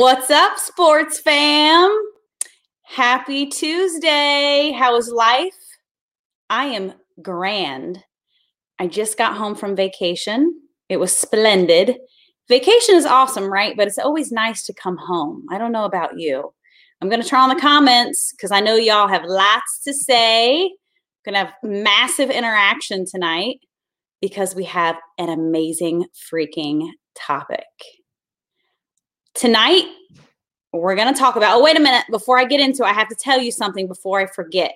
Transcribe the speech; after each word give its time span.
What's 0.00 0.30
up, 0.30 0.58
sports 0.58 1.20
fam? 1.20 1.90
Happy 2.84 3.44
Tuesday. 3.44 4.72
How 4.74 4.96
is 4.96 5.10
life? 5.10 5.52
I 6.48 6.68
am 6.68 6.94
grand. 7.20 8.02
I 8.78 8.86
just 8.86 9.18
got 9.18 9.36
home 9.36 9.54
from 9.54 9.76
vacation. 9.76 10.58
It 10.88 10.96
was 10.96 11.14
splendid. 11.14 11.98
Vacation 12.48 12.94
is 12.94 13.04
awesome, 13.04 13.52
right? 13.52 13.76
But 13.76 13.88
it's 13.88 13.98
always 13.98 14.32
nice 14.32 14.64
to 14.64 14.72
come 14.72 14.96
home. 14.96 15.44
I 15.50 15.58
don't 15.58 15.70
know 15.70 15.84
about 15.84 16.18
you. 16.18 16.50
I'm 17.02 17.10
going 17.10 17.20
to 17.20 17.28
turn 17.28 17.40
on 17.40 17.50
the 17.50 17.60
comments 17.60 18.32
because 18.32 18.52
I 18.52 18.60
know 18.60 18.76
y'all 18.76 19.06
have 19.06 19.26
lots 19.26 19.82
to 19.84 19.92
say. 19.92 20.72
Going 21.26 21.34
to 21.34 21.40
have 21.40 21.52
massive 21.62 22.30
interaction 22.30 23.04
tonight 23.04 23.58
because 24.22 24.54
we 24.54 24.64
have 24.64 24.96
an 25.18 25.28
amazing 25.28 26.06
freaking 26.32 26.88
topic. 27.14 27.66
Tonight, 29.34 29.84
we're 30.72 30.96
going 30.96 31.12
to 31.12 31.18
talk 31.18 31.36
about. 31.36 31.56
Oh, 31.56 31.62
wait 31.62 31.76
a 31.76 31.80
minute. 31.80 32.04
Before 32.10 32.38
I 32.38 32.44
get 32.44 32.60
into 32.60 32.82
it, 32.84 32.88
I 32.88 32.92
have 32.92 33.08
to 33.08 33.14
tell 33.14 33.40
you 33.40 33.52
something 33.52 33.86
before 33.86 34.20
I 34.20 34.26
forget. 34.26 34.74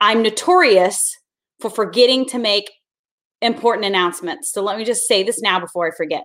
I'm 0.00 0.22
notorious 0.22 1.18
for 1.60 1.70
forgetting 1.70 2.26
to 2.26 2.38
make 2.38 2.70
important 3.40 3.86
announcements. 3.86 4.52
So 4.52 4.62
let 4.62 4.78
me 4.78 4.84
just 4.84 5.06
say 5.06 5.22
this 5.22 5.40
now 5.40 5.60
before 5.60 5.86
I 5.86 5.96
forget. 5.96 6.24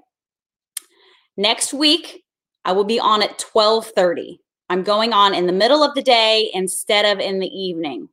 Next 1.36 1.74
week, 1.74 2.24
I 2.66 2.72
will 2.72 2.84
be 2.84 3.00
on 3.00 3.22
at 3.22 3.38
12:30. 3.38 4.40
I'm 4.70 4.84
going 4.84 5.14
on 5.14 5.34
in 5.34 5.48
the 5.48 5.54
middle 5.54 5.84
of 5.84 5.94
the 5.96 6.02
day 6.02 6.50
instead 6.54 7.06
of 7.06 7.20
in 7.20 7.40
the 7.40 7.48
evening. 7.48 8.10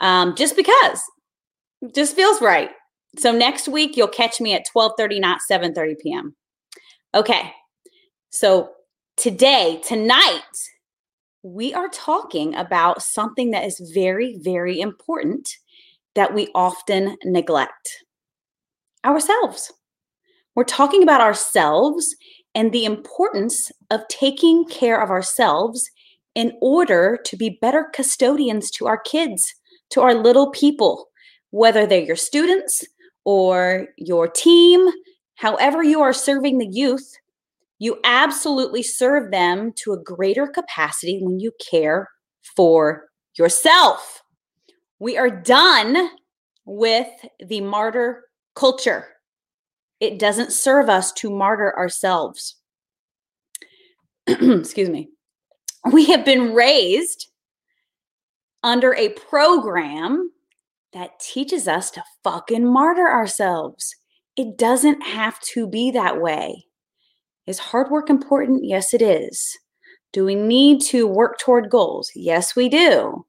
Um, 0.00 0.34
just 0.34 0.56
because. 0.56 1.00
Just 1.94 2.16
feels 2.16 2.40
right. 2.40 2.70
So 3.18 3.30
next 3.30 3.68
week 3.68 3.96
you'll 3.96 4.08
catch 4.08 4.40
me 4.40 4.54
at 4.54 4.66
12:30 4.74 5.20
not 5.20 5.40
7:30 5.48 5.98
p.m. 6.00 6.34
Okay. 7.14 7.52
So 8.34 8.70
today, 9.16 9.80
tonight, 9.86 10.40
we 11.44 11.72
are 11.72 11.88
talking 11.90 12.52
about 12.56 13.00
something 13.00 13.52
that 13.52 13.64
is 13.64 13.92
very, 13.94 14.38
very 14.38 14.80
important 14.80 15.48
that 16.16 16.34
we 16.34 16.48
often 16.52 17.16
neglect 17.22 18.04
ourselves. 19.04 19.72
We're 20.56 20.64
talking 20.64 21.04
about 21.04 21.20
ourselves 21.20 22.16
and 22.56 22.72
the 22.72 22.84
importance 22.84 23.70
of 23.92 24.00
taking 24.08 24.64
care 24.64 25.00
of 25.00 25.10
ourselves 25.10 25.88
in 26.34 26.54
order 26.60 27.20
to 27.26 27.36
be 27.36 27.58
better 27.62 27.88
custodians 27.94 28.68
to 28.72 28.88
our 28.88 28.98
kids, 28.98 29.54
to 29.90 30.00
our 30.00 30.12
little 30.12 30.50
people, 30.50 31.06
whether 31.50 31.86
they're 31.86 32.00
your 32.00 32.16
students 32.16 32.82
or 33.24 33.86
your 33.96 34.26
team, 34.26 34.88
however 35.36 35.84
you 35.84 36.00
are 36.00 36.12
serving 36.12 36.58
the 36.58 36.66
youth, 36.68 37.14
you 37.84 38.00
absolutely 38.02 38.82
serve 38.82 39.30
them 39.30 39.70
to 39.76 39.92
a 39.92 40.02
greater 40.02 40.46
capacity 40.46 41.20
when 41.20 41.38
you 41.38 41.52
care 41.70 42.08
for 42.56 43.10
yourself. 43.36 44.22
We 44.98 45.18
are 45.18 45.28
done 45.28 46.08
with 46.64 47.08
the 47.46 47.60
martyr 47.60 48.24
culture. 48.54 49.08
It 50.00 50.18
doesn't 50.18 50.50
serve 50.50 50.88
us 50.88 51.12
to 51.12 51.28
martyr 51.28 51.76
ourselves. 51.76 52.56
Excuse 54.26 54.88
me. 54.88 55.10
We 55.92 56.06
have 56.06 56.24
been 56.24 56.54
raised 56.54 57.28
under 58.62 58.94
a 58.94 59.10
program 59.10 60.30
that 60.94 61.20
teaches 61.20 61.68
us 61.68 61.90
to 61.90 62.04
fucking 62.22 62.66
martyr 62.66 63.10
ourselves. 63.10 63.94
It 64.36 64.56
doesn't 64.56 65.02
have 65.02 65.38
to 65.52 65.68
be 65.68 65.90
that 65.90 66.22
way. 66.22 66.64
Is 67.46 67.58
hard 67.58 67.90
work 67.90 68.08
important? 68.08 68.64
Yes, 68.64 68.94
it 68.94 69.02
is. 69.02 69.58
Do 70.12 70.24
we 70.24 70.34
need 70.34 70.80
to 70.82 71.06
work 71.06 71.38
toward 71.38 71.70
goals? 71.70 72.10
Yes, 72.14 72.56
we 72.56 72.68
do. 72.68 73.24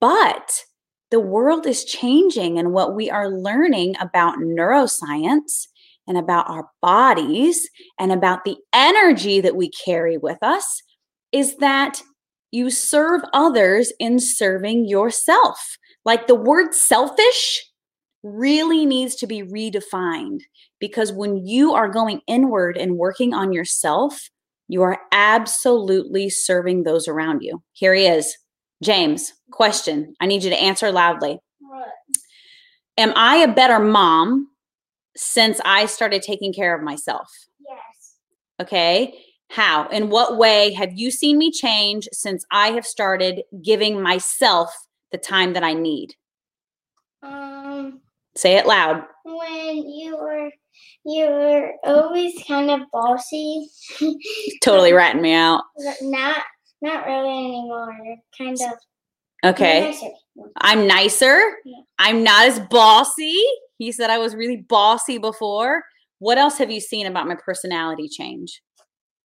But 0.00 0.64
the 1.10 1.20
world 1.20 1.66
is 1.66 1.84
changing, 1.84 2.58
and 2.58 2.72
what 2.72 2.94
we 2.94 3.10
are 3.10 3.28
learning 3.28 3.96
about 4.00 4.38
neuroscience 4.38 5.66
and 6.06 6.16
about 6.16 6.48
our 6.48 6.68
bodies 6.82 7.68
and 7.98 8.12
about 8.12 8.44
the 8.44 8.56
energy 8.72 9.40
that 9.40 9.56
we 9.56 9.70
carry 9.70 10.18
with 10.18 10.38
us 10.42 10.82
is 11.32 11.56
that 11.56 12.02
you 12.52 12.70
serve 12.70 13.22
others 13.32 13.92
in 13.98 14.18
serving 14.18 14.86
yourself. 14.86 15.76
Like 16.04 16.26
the 16.26 16.34
word 16.34 16.74
selfish 16.74 17.64
really 18.22 18.84
needs 18.86 19.14
to 19.16 19.26
be 19.26 19.42
redefined 19.42 20.40
because 20.78 21.12
when 21.12 21.46
you 21.46 21.74
are 21.74 21.88
going 21.88 22.20
inward 22.26 22.76
and 22.76 22.98
working 22.98 23.32
on 23.34 23.52
yourself, 23.52 24.30
you 24.68 24.82
are 24.82 25.00
absolutely 25.12 26.30
serving 26.30 26.82
those 26.82 27.08
around 27.08 27.42
you. 27.42 27.62
Here 27.72 27.94
he 27.94 28.06
is. 28.06 28.36
James, 28.82 29.32
question. 29.50 30.14
I 30.20 30.26
need 30.26 30.42
you 30.42 30.50
to 30.50 30.62
answer 30.62 30.92
loudly. 30.92 31.38
What? 31.58 31.88
Am 32.96 33.12
I 33.16 33.36
a 33.36 33.52
better 33.52 33.78
mom 33.78 34.48
since 35.16 35.60
I 35.64 35.86
started 35.86 36.22
taking 36.22 36.52
care 36.52 36.74
of 36.74 36.82
myself? 36.82 37.28
Yes. 37.58 38.14
Okay. 38.60 39.14
How? 39.48 39.88
In 39.88 40.10
what 40.10 40.38
way 40.38 40.72
have 40.74 40.92
you 40.94 41.10
seen 41.10 41.36
me 41.36 41.50
change 41.50 42.08
since 42.12 42.44
I 42.52 42.68
have 42.68 42.86
started 42.86 43.42
giving 43.62 44.00
myself 44.00 44.72
the 45.10 45.18
time 45.18 45.54
that 45.54 45.64
I 45.64 45.74
need? 45.74 46.14
Um, 47.22 47.59
Say 48.36 48.56
it 48.56 48.66
loud. 48.66 49.04
When 49.24 49.76
you 49.76 50.16
were 50.16 50.50
you 51.04 51.26
were 51.26 51.72
always 51.84 52.34
kind 52.46 52.70
of 52.70 52.80
bossy. 52.92 53.68
totally 54.62 54.92
ratting 54.92 55.22
me 55.22 55.32
out. 55.32 55.62
Not 56.02 56.42
not 56.82 57.06
really 57.06 57.28
anymore. 57.28 57.96
kind 58.36 58.56
of 58.60 58.78
Okay. 59.44 59.90
Nicer. 59.90 60.06
I'm 60.58 60.86
nicer. 60.86 61.40
Yeah. 61.64 61.80
I'm 61.98 62.22
not 62.22 62.46
as 62.46 62.60
bossy. 62.60 63.40
He 63.78 63.92
said 63.92 64.10
I 64.10 64.18
was 64.18 64.34
really 64.34 64.58
bossy 64.58 65.18
before. 65.18 65.82
What 66.18 66.36
else 66.36 66.58
have 66.58 66.70
you 66.70 66.80
seen 66.80 67.06
about 67.06 67.26
my 67.26 67.36
personality 67.36 68.08
change? 68.08 68.62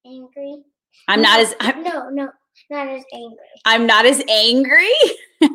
Angry. 0.06 0.62
I'm 1.08 1.22
no, 1.22 1.28
not 1.28 1.40
as 1.40 1.54
I'm, 1.58 1.82
no, 1.82 2.08
no, 2.10 2.28
not 2.70 2.88
as 2.88 3.02
angry. 3.12 3.38
I'm 3.64 3.86
not 3.86 4.06
as 4.06 4.22
angry. 4.28 4.92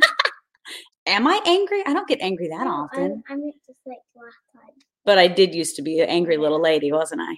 Am 1.09 1.28
I 1.28 1.42
angry? 1.46 1.84
I 1.86 1.94
don't 1.94 2.08
get 2.08 2.22
angry 2.22 2.47
that 2.50 2.66
no, 2.66 2.72
often. 2.72 3.24
I'm, 3.30 3.42
I'm 3.42 3.52
just 3.66 3.80
like 3.86 3.97
last 4.16 4.38
time. 4.53 4.75
But 5.06 5.18
I 5.18 5.28
did 5.28 5.56
used 5.56 5.75
to 5.78 5.81
be 5.81 6.00
an 6.00 6.09
angry 6.09 6.38
little 6.38 6.62
lady, 6.62 6.92
wasn't 6.92 7.22
I? 7.22 7.36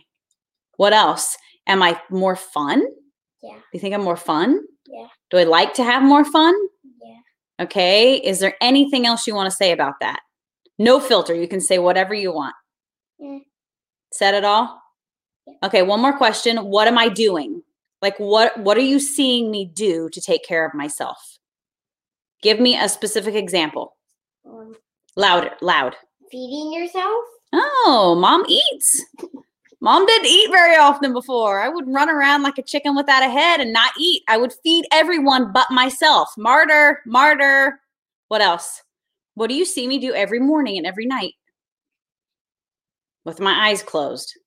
What 0.77 0.93
else? 0.93 1.37
Am 1.67 1.81
I 1.81 1.99
more 2.09 2.35
fun? 2.35 2.83
Yeah. 3.41 3.55
Do 3.55 3.61
you 3.73 3.79
think 3.79 3.93
I'm 3.93 4.03
more 4.03 4.17
fun? 4.17 4.61
Yeah. 4.87 5.07
Do 5.29 5.37
I 5.37 5.43
like 5.43 5.73
to 5.75 5.84
have 5.84 6.03
more 6.03 6.25
fun? 6.25 6.53
Yeah. 7.01 7.63
Okay. 7.66 8.16
Is 8.16 8.40
there 8.40 8.55
anything 8.61 9.05
else 9.05 9.25
you 9.25 9.35
want 9.35 9.49
to 9.49 9.55
say 9.55 9.72
about 9.72 9.96
that? 10.01 10.19
No 10.78 10.99
filter. 10.99 11.34
You 11.34 11.47
can 11.47 11.61
say 11.61 11.79
whatever 11.79 12.13
you 12.13 12.34
want. 12.34 12.55
Yeah. 13.19 13.40
Said 14.11 14.34
it 14.34 14.43
all? 14.43 14.81
Yeah. 15.47 15.53
Okay, 15.63 15.81
one 15.84 16.01
more 16.01 16.17
question. 16.17 16.57
What 16.57 16.87
am 16.87 16.97
I 16.97 17.07
doing? 17.07 17.61
Like 18.01 18.17
what 18.17 18.57
what 18.59 18.78
are 18.78 18.81
you 18.81 18.99
seeing 18.99 19.51
me 19.51 19.66
do 19.66 20.09
to 20.09 20.19
take 20.19 20.43
care 20.43 20.66
of 20.66 20.73
myself? 20.73 21.30
Give 22.41 22.59
me 22.59 22.78
a 22.78 22.90
specific 22.90 23.35
example. 23.35 23.96
Um, 24.46 24.76
Louder, 25.16 25.52
loud. 25.61 25.96
Feeding 26.32 26.73
yourself? 26.73 27.23
Oh, 27.53 28.17
mom 28.20 28.46
eats. 28.47 29.05
Mom 29.82 30.05
didn't 30.05 30.28
eat 30.28 30.52
very 30.52 30.78
often 30.78 31.11
before. 31.11 31.59
I 31.59 31.67
would 31.67 31.88
run 31.88 32.09
around 32.09 32.43
like 32.43 32.58
a 32.58 32.64
chicken 32.64 32.96
without 32.96 33.23
a 33.23 33.29
head 33.29 33.59
and 33.59 33.73
not 33.73 33.91
eat. 33.99 34.23
I 34.28 34.38
would 34.38 34.53
feed 34.64 34.85
everyone 34.91 35.52
but 35.52 35.70
myself. 35.72 36.29
Martyr, 36.38 37.02
martyr. 37.05 37.79
What 38.28 38.41
else? 38.41 38.84
What 39.34 39.47
do 39.47 39.55
you 39.55 39.66
see 39.66 39.87
me 39.87 39.97
do 39.97 40.14
every 40.14 40.40
morning 40.40 40.78
and 40.78 40.85
every 40.85 41.05
night? 41.05 41.34
With 43.26 43.40
my 43.40 43.70
eyes 43.70 43.82
closed. 43.82 44.37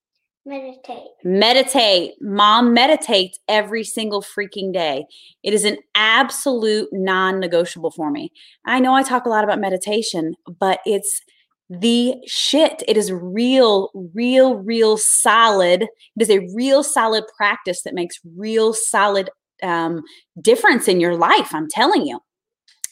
Meditate. 0.47 1.09
Meditate. 1.25 2.13
Mom 2.21 2.75
meditates 2.75 3.39
every 3.49 3.83
single 3.83 4.21
freaking 4.21 4.73
day. 4.75 5.07
It 5.43 5.55
is 5.55 5.65
an 5.65 5.79
absolute 5.95 6.89
non 6.93 7.41
negotiable 7.41 7.91
for 7.91 8.11
me. 8.11 8.31
I 8.67 8.79
know 8.79 8.95
I 8.95 9.03
talk 9.03 9.25
a 9.25 9.31
lot 9.31 9.45
about 9.45 9.59
meditation, 9.59 10.35
but 10.61 10.81
it's 10.85 11.23
the 11.71 12.17
shit. 12.27 12.83
It 12.87 12.99
is 12.99 13.11
real, 13.11 13.91
real, 14.13 14.57
real 14.57 14.99
solid. 14.99 15.83
It 15.83 15.89
is 16.19 16.31
a 16.31 16.47
real 16.55 16.83
solid 16.83 17.25
practice 17.35 17.83
that 17.83 17.95
makes 17.95 18.21
real 18.37 18.75
solid 18.75 19.31
um, 19.63 20.03
difference 20.43 20.89
in 20.89 21.01
your 21.01 21.17
life. 21.17 21.55
I'm 21.55 21.69
telling 21.69 22.07
you. 22.07 22.21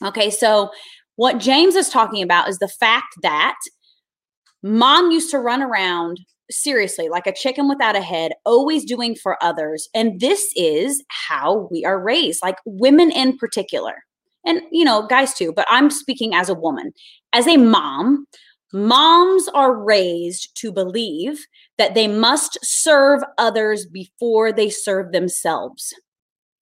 Okay, 0.02 0.31
so 0.31 0.70
what 1.16 1.38
James 1.38 1.75
is 1.75 1.90
talking 1.90 2.22
about 2.22 2.48
is 2.48 2.58
the 2.58 2.69
fact 2.69 3.14
that 3.22 3.56
mom 4.62 5.10
used 5.10 5.31
to 5.32 5.38
run 5.38 5.60
around 5.60 6.19
seriously 6.52 7.08
like 7.08 7.26
a 7.26 7.34
chicken 7.34 7.69
without 7.69 7.96
a 7.96 8.00
head, 8.00 8.32
always 8.44 8.84
doing 8.84 9.14
for 9.14 9.43
others. 9.43 9.88
And 9.94 10.20
this 10.20 10.52
is 10.56 11.02
how 11.08 11.69
we 11.70 11.84
are 11.84 12.00
raised, 12.00 12.43
like 12.43 12.58
women 12.64 13.10
in 13.10 13.37
particular. 13.37 14.04
And, 14.44 14.62
you 14.70 14.84
know, 14.84 15.06
guys 15.06 15.34
too, 15.34 15.52
but 15.52 15.66
I'm 15.70 15.90
speaking 15.90 16.34
as 16.34 16.49
a 16.49 16.54
woman. 16.54 16.93
As 17.32 17.46
a 17.46 17.56
mom, 17.56 18.26
moms 18.72 19.49
are 19.49 19.76
raised 19.76 20.50
to 20.56 20.72
believe 20.72 21.46
that 21.78 21.94
they 21.94 22.08
must 22.08 22.58
serve 22.62 23.22
others 23.38 23.87
before 23.87 24.52
they 24.52 24.69
serve 24.69 25.12
themselves, 25.12 25.93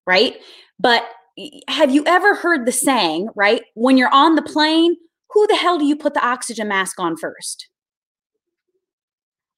right? 0.07 0.37
But 0.79 1.05
have 1.69 1.91
you 1.91 2.05
ever 2.07 2.35
heard 2.35 2.67
the 2.67 2.73
saying, 2.73 3.29
right? 3.35 3.63
When 3.75 3.97
you're 3.97 4.13
on 4.13 4.35
the 4.35 4.43
plane, 4.43 4.97
who 5.31 5.47
the 5.47 5.57
hell 5.57 5.79
do 5.79 5.85
you 5.85 5.97
put 5.97 6.15
the 6.15 6.27
oxygen 6.27 6.69
mask 6.69 6.99
on 6.99 7.17
first? 7.17 7.69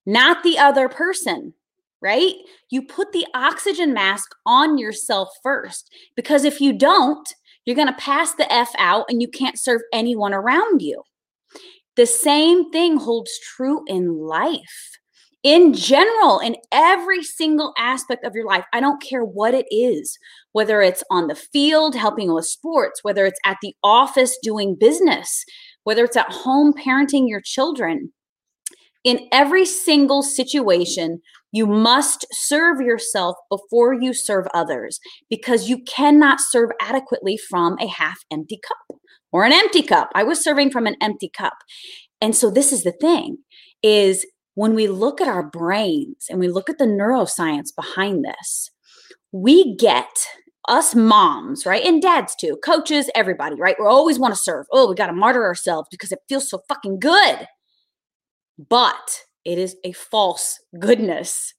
Not 0.07 0.43
the 0.43 0.59
other 0.59 0.89
person, 0.89 1.55
right? 2.01 2.35
You 2.71 2.83
put 2.83 3.13
the 3.13 3.27
oxygen 3.35 3.95
mask 3.95 4.31
on 4.47 4.79
yourself 4.79 5.29
first 5.43 5.91
because 6.17 6.45
if 6.45 6.61
you 6.61 6.73
don't, 6.73 7.29
you're 7.65 7.77
going 7.77 7.89
to 7.89 7.95
pass 7.95 8.35
the 8.35 8.53
F 8.53 8.73
out 8.79 9.07
and 9.09 9.23
you 9.23 9.29
can't 9.29 9.59
serve 9.59 9.83
anyone 9.93 10.35
around 10.35 10.83
you. 10.83 11.03
The 11.95 12.07
same 12.07 12.71
thing 12.73 12.97
holds 12.97 13.39
true 13.39 13.85
in 13.87 14.17
life 14.19 14.93
in 15.43 15.73
general, 15.75 16.39
in 16.39 16.57
every 16.71 17.23
single 17.23 17.75
aspect 17.77 18.25
of 18.25 18.35
your 18.35 18.47
life. 18.47 18.65
I 18.73 18.81
don't 18.81 19.03
care 19.03 19.25
what 19.25 19.55
it 19.55 19.67
is, 19.71 20.19
whether 20.53 20.81
it's 20.83 21.03
on 21.11 21.27
the 21.27 21.35
field, 21.35 21.97
helping 21.97 22.33
with 22.33 22.47
sports, 22.47 23.01
whether 23.03 23.27
it's 23.27 23.41
at 23.45 23.59
the 23.61 23.75
office 23.83 24.39
doing 24.43 24.77
business, 24.77 25.45
whether 25.83 26.05
it's 26.05 26.17
at 26.17 26.31
home 26.31 26.73
parenting 26.73 27.29
your 27.29 27.41
children. 27.41 28.13
In 29.05 29.29
every 29.33 29.65
single 29.65 30.23
situation, 30.23 31.21
you 31.53 31.67
must 31.67 32.25
serve 32.33 32.81
yourself 32.81 33.37
before 33.51 33.93
you 33.93 34.15
serve 34.15 34.47
others 34.55 34.99
because 35.29 35.69
you 35.69 35.83
cannot 35.85 36.41
serve 36.41 36.71
adequately 36.81 37.37
from 37.37 37.77
a 37.79 37.87
half 37.87 38.19
empty 38.31 38.59
cup 38.67 38.99
or 39.33 39.45
an 39.45 39.53
empty 39.53 39.83
cup. 39.83 40.11
I 40.15 40.23
was 40.23 40.43
serving 40.43 40.71
from 40.71 40.87
an 40.87 40.97
empty 41.01 41.29
cup. 41.29 41.55
And 42.21 42.35
so 42.35 42.51
this 42.51 42.73
is 42.73 42.85
the 42.85 42.93
thing 42.93 43.39
is 43.83 44.25
when 44.55 44.75
we 44.75 44.87
look 44.87 45.21
at 45.21 45.29
our 45.29 45.43
brains 45.43 46.27
and 46.31 46.39
we 46.39 46.49
look 46.49 46.71
at 46.71 46.79
the 46.79 46.85
neuroscience 46.85 47.75
behind 47.75 48.25
this, 48.25 48.71
we 49.33 49.77
get 49.77 50.27
us 50.69 50.95
moms, 50.95 51.67
right? 51.67 51.85
And 51.85 52.01
dads 52.01 52.35
too, 52.37 52.57
coaches, 52.65 53.11
everybody, 53.15 53.57
right? 53.57 53.77
We 53.79 53.87
always 53.87 54.19
want 54.19 54.35
to 54.35 54.41
serve. 54.41 54.67
Oh, 54.71 54.89
we 54.89 54.95
got 54.95 55.09
to 55.09 55.13
martyr 55.13 55.45
ourselves 55.45 55.89
because 55.91 56.13
it 56.13 56.21
feels 56.29 56.49
so 56.49 56.61
fucking 56.69 57.01
good. 57.01 57.47
But 58.59 59.23
it 59.45 59.59
is 59.59 59.77
a 59.85 59.93
false 59.93 60.59
goodness. 60.79 61.55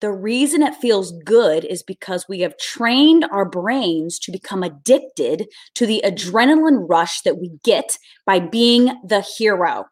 The 0.00 0.12
reason 0.12 0.62
it 0.62 0.74
feels 0.74 1.12
good 1.24 1.64
is 1.64 1.82
because 1.82 2.26
we 2.28 2.40
have 2.40 2.58
trained 2.58 3.24
our 3.30 3.48
brains 3.48 4.18
to 4.20 4.32
become 4.32 4.62
addicted 4.62 5.46
to 5.74 5.86
the 5.86 6.02
adrenaline 6.04 6.86
rush 6.88 7.22
that 7.22 7.38
we 7.38 7.52
get 7.64 7.96
by 8.26 8.40
being 8.40 8.92
the 9.06 9.22
hero. 9.38 9.86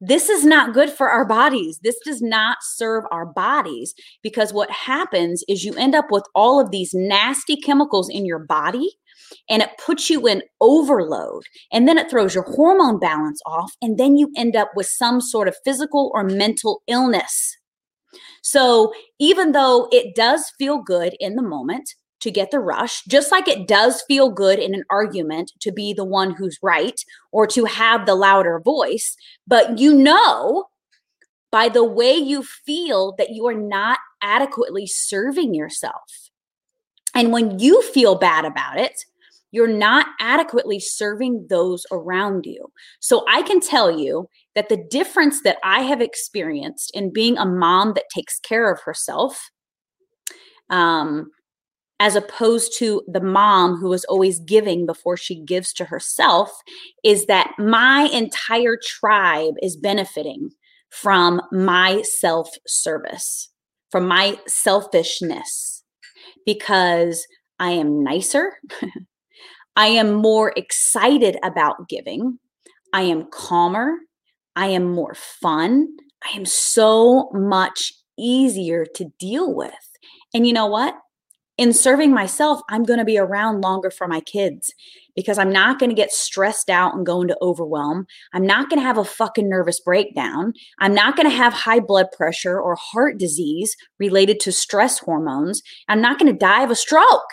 This 0.00 0.30
is 0.30 0.46
not 0.46 0.72
good 0.72 0.88
for 0.88 1.10
our 1.10 1.26
bodies. 1.26 1.78
This 1.82 1.98
does 2.02 2.22
not 2.22 2.58
serve 2.62 3.04
our 3.10 3.26
bodies 3.26 3.92
because 4.22 4.54
what 4.54 4.70
happens 4.70 5.44
is 5.46 5.64
you 5.64 5.74
end 5.74 5.94
up 5.94 6.06
with 6.10 6.24
all 6.34 6.58
of 6.58 6.70
these 6.70 6.94
nasty 6.94 7.56
chemicals 7.56 8.08
in 8.08 8.24
your 8.24 8.38
body 8.38 8.96
and 9.48 9.62
it 9.62 9.70
puts 9.84 10.10
you 10.10 10.26
in 10.26 10.42
overload 10.60 11.44
and 11.72 11.86
then 11.86 11.98
it 11.98 12.10
throws 12.10 12.34
your 12.34 12.44
hormone 12.44 12.98
balance 12.98 13.40
off 13.46 13.72
and 13.82 13.98
then 13.98 14.16
you 14.16 14.32
end 14.36 14.56
up 14.56 14.70
with 14.74 14.86
some 14.86 15.20
sort 15.20 15.48
of 15.48 15.56
physical 15.64 16.10
or 16.14 16.24
mental 16.24 16.82
illness. 16.86 17.56
So 18.42 18.92
even 19.18 19.52
though 19.52 19.88
it 19.92 20.14
does 20.14 20.50
feel 20.58 20.78
good 20.82 21.14
in 21.20 21.36
the 21.36 21.42
moment, 21.42 21.94
to 22.20 22.30
get 22.30 22.50
the 22.50 22.60
rush, 22.60 23.02
just 23.04 23.32
like 23.32 23.48
it 23.48 23.66
does 23.66 24.02
feel 24.02 24.28
good 24.28 24.58
in 24.58 24.74
an 24.74 24.84
argument 24.90 25.52
to 25.60 25.72
be 25.72 25.94
the 25.94 26.04
one 26.04 26.34
who's 26.34 26.58
right 26.62 27.00
or 27.32 27.46
to 27.46 27.64
have 27.64 28.04
the 28.04 28.14
louder 28.14 28.60
voice. 28.62 29.16
But 29.46 29.78
you 29.78 29.94
know 29.94 30.66
by 31.50 31.68
the 31.68 31.84
way 31.84 32.14
you 32.14 32.42
feel 32.42 33.14
that 33.18 33.30
you 33.30 33.46
are 33.46 33.54
not 33.54 33.98
adequately 34.22 34.86
serving 34.86 35.54
yourself. 35.54 36.30
And 37.14 37.32
when 37.32 37.58
you 37.58 37.82
feel 37.82 38.14
bad 38.14 38.44
about 38.44 38.78
it, 38.78 39.04
you're 39.52 39.66
not 39.66 40.06
adequately 40.20 40.78
serving 40.78 41.46
those 41.48 41.84
around 41.90 42.46
you. 42.46 42.70
So 43.00 43.24
I 43.28 43.42
can 43.42 43.60
tell 43.60 43.98
you 43.98 44.28
that 44.54 44.68
the 44.68 44.76
difference 44.90 45.42
that 45.42 45.58
I 45.64 45.82
have 45.82 46.00
experienced 46.00 46.90
in 46.94 47.12
being 47.12 47.36
a 47.36 47.46
mom 47.46 47.94
that 47.94 48.04
takes 48.14 48.38
care 48.38 48.70
of 48.70 48.80
herself 48.80 49.50
um, 50.70 51.30
as 51.98 52.16
opposed 52.16 52.76
to 52.78 53.02
the 53.06 53.20
mom 53.20 53.76
who 53.76 53.92
is 53.92 54.04
always 54.06 54.40
giving 54.40 54.86
before 54.86 55.16
she 55.16 55.40
gives 55.40 55.72
to 55.74 55.84
herself, 55.84 56.50
is 57.04 57.26
that 57.26 57.52
my 57.58 58.08
entire 58.12 58.78
tribe 58.82 59.54
is 59.62 59.76
benefiting 59.76 60.50
from 60.88 61.42
my 61.52 62.00
self 62.02 62.48
service, 62.66 63.50
from 63.90 64.08
my 64.08 64.38
selfishness, 64.46 65.84
because 66.46 67.26
I 67.58 67.72
am 67.72 68.02
nicer. 68.02 68.54
I 69.76 69.86
am 69.86 70.14
more 70.14 70.52
excited 70.56 71.36
about 71.42 71.88
giving. 71.88 72.38
I 72.92 73.02
am 73.02 73.28
calmer. 73.30 73.94
I 74.56 74.66
am 74.66 74.90
more 74.90 75.14
fun. 75.14 75.88
I 76.24 76.36
am 76.36 76.44
so 76.44 77.30
much 77.32 77.92
easier 78.18 78.84
to 78.96 79.06
deal 79.18 79.54
with. 79.54 79.72
And 80.34 80.46
you 80.46 80.52
know 80.52 80.66
what? 80.66 80.94
in 81.60 81.74
serving 81.74 82.10
myself, 82.10 82.62
I'm 82.70 82.84
going 82.84 83.00
to 83.00 83.04
be 83.04 83.18
around 83.18 83.60
longer 83.60 83.90
for 83.90 84.08
my 84.08 84.22
kids 84.22 84.72
because 85.14 85.36
I'm 85.36 85.52
not 85.52 85.78
going 85.78 85.90
to 85.90 85.94
get 85.94 86.10
stressed 86.10 86.70
out 86.70 86.94
and 86.94 87.04
go 87.04 87.20
into 87.20 87.36
overwhelm. 87.42 88.06
I'm 88.32 88.46
not 88.46 88.70
going 88.70 88.80
to 88.80 88.86
have 88.86 88.96
a 88.96 89.04
fucking 89.04 89.46
nervous 89.46 89.78
breakdown. 89.78 90.54
I'm 90.78 90.94
not 90.94 91.16
going 91.16 91.28
to 91.28 91.36
have 91.36 91.52
high 91.52 91.80
blood 91.80 92.06
pressure 92.16 92.58
or 92.58 92.76
heart 92.76 93.18
disease 93.18 93.76
related 93.98 94.40
to 94.40 94.52
stress 94.52 95.00
hormones. 95.00 95.60
I'm 95.86 96.00
not 96.00 96.18
going 96.18 96.32
to 96.32 96.38
die 96.38 96.62
of 96.62 96.70
a 96.70 96.74
stroke 96.74 97.28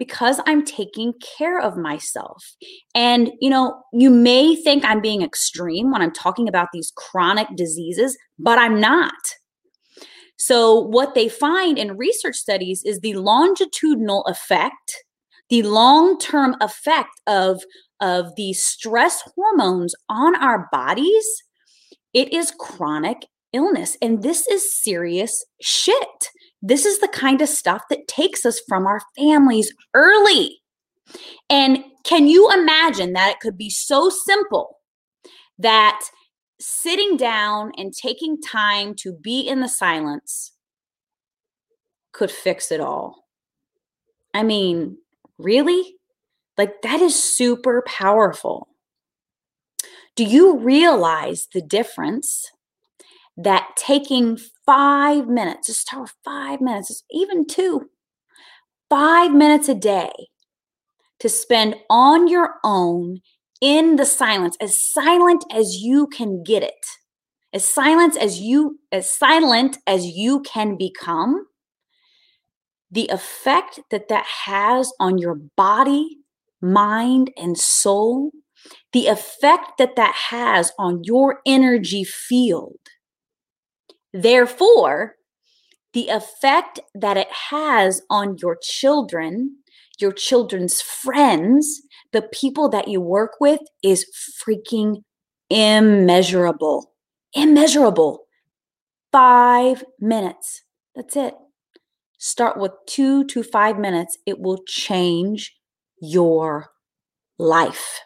because 0.00 0.40
I'm 0.46 0.64
taking 0.64 1.12
care 1.36 1.60
of 1.60 1.76
myself. 1.76 2.56
And, 2.94 3.30
you 3.38 3.50
know, 3.50 3.82
you 3.92 4.08
may 4.08 4.56
think 4.56 4.82
I'm 4.82 5.02
being 5.02 5.20
extreme 5.20 5.92
when 5.92 6.00
I'm 6.00 6.10
talking 6.10 6.48
about 6.48 6.68
these 6.72 6.90
chronic 6.96 7.46
diseases, 7.54 8.16
but 8.38 8.58
I'm 8.58 8.80
not. 8.80 9.12
So, 10.38 10.80
what 10.80 11.14
they 11.14 11.28
find 11.28 11.78
in 11.78 11.98
research 11.98 12.36
studies 12.36 12.82
is 12.82 13.00
the 13.00 13.12
longitudinal 13.12 14.24
effect, 14.24 15.04
the 15.50 15.62
long 15.64 16.18
term 16.18 16.56
effect 16.62 17.20
of, 17.26 17.62
of 18.00 18.34
the 18.36 18.54
stress 18.54 19.22
hormones 19.36 19.94
on 20.08 20.34
our 20.36 20.66
bodies. 20.72 21.26
It 22.14 22.32
is 22.32 22.54
chronic 22.58 23.26
illness. 23.52 23.98
And 24.00 24.22
this 24.22 24.46
is 24.46 24.82
serious 24.82 25.44
shit. 25.60 26.30
This 26.62 26.84
is 26.84 26.98
the 27.00 27.08
kind 27.08 27.40
of 27.40 27.48
stuff 27.48 27.82
that 27.90 28.08
takes 28.08 28.44
us 28.44 28.60
from 28.68 28.86
our 28.86 29.00
families 29.16 29.72
early. 29.94 30.60
And 31.48 31.82
can 32.04 32.26
you 32.26 32.50
imagine 32.52 33.12
that 33.14 33.32
it 33.32 33.40
could 33.40 33.56
be 33.56 33.70
so 33.70 34.10
simple 34.10 34.78
that 35.58 36.00
sitting 36.60 37.16
down 37.16 37.72
and 37.76 37.92
taking 37.92 38.40
time 38.40 38.94
to 38.94 39.12
be 39.12 39.40
in 39.40 39.60
the 39.60 39.68
silence 39.68 40.52
could 42.12 42.30
fix 42.30 42.70
it 42.70 42.80
all. 42.80 43.26
I 44.34 44.42
mean, 44.42 44.98
really? 45.38 45.96
Like, 46.58 46.82
that 46.82 47.00
is 47.00 47.20
super 47.20 47.82
powerful. 47.86 48.68
Do 50.16 50.24
you 50.24 50.58
realize 50.58 51.48
the 51.52 51.62
difference 51.62 52.50
that 53.36 53.68
taking 53.76 54.38
five 54.66 55.28
minutes, 55.28 55.68
just 55.68 55.80
start 55.80 56.12
five 56.24 56.60
minutes, 56.60 57.02
even 57.10 57.46
two, 57.46 57.88
five 58.88 59.32
minutes 59.32 59.68
a 59.68 59.74
day 59.74 60.10
to 61.20 61.28
spend 61.28 61.76
on 61.88 62.28
your 62.28 62.54
own 62.64 63.20
in 63.60 63.96
the 63.96 64.06
silence, 64.06 64.56
as 64.60 64.82
silent 64.82 65.44
as 65.52 65.76
you 65.76 66.06
can 66.06 66.42
get 66.42 66.62
it, 66.62 66.86
as 67.52 67.64
silent 67.64 68.16
as 68.16 68.40
you 68.40 68.78
as 68.90 69.10
silent 69.10 69.76
as 69.86 70.06
you 70.06 70.40
can 70.40 70.76
become, 70.76 71.46
the 72.90 73.08
effect 73.08 73.80
that 73.90 74.08
that 74.08 74.24
has 74.24 74.92
on 74.98 75.18
your 75.18 75.34
body, 75.56 76.18
mind, 76.62 77.30
and 77.36 77.58
soul 77.58 78.32
the 78.92 79.06
effect 79.06 79.78
that 79.78 79.96
that 79.96 80.14
has 80.14 80.72
on 80.78 81.02
your 81.04 81.40
energy 81.46 82.04
field. 82.04 82.78
Therefore, 84.12 85.16
the 85.92 86.08
effect 86.08 86.80
that 86.94 87.16
it 87.16 87.28
has 87.50 88.02
on 88.10 88.36
your 88.38 88.56
children, 88.62 89.56
your 89.98 90.12
children's 90.12 90.80
friends, 90.80 91.82
the 92.12 92.22
people 92.22 92.68
that 92.70 92.88
you 92.88 93.00
work 93.00 93.32
with 93.40 93.60
is 93.82 94.06
freaking 94.42 95.02
immeasurable. 95.48 96.92
Immeasurable. 97.34 98.24
Five 99.12 99.84
minutes. 99.98 100.62
That's 100.94 101.16
it. 101.16 101.34
Start 102.18 102.58
with 102.58 102.72
two 102.86 103.24
to 103.26 103.42
five 103.42 103.78
minutes. 103.78 104.16
It 104.26 104.40
will 104.40 104.62
change 104.66 105.56
your 106.00 106.70
life. 107.38 108.00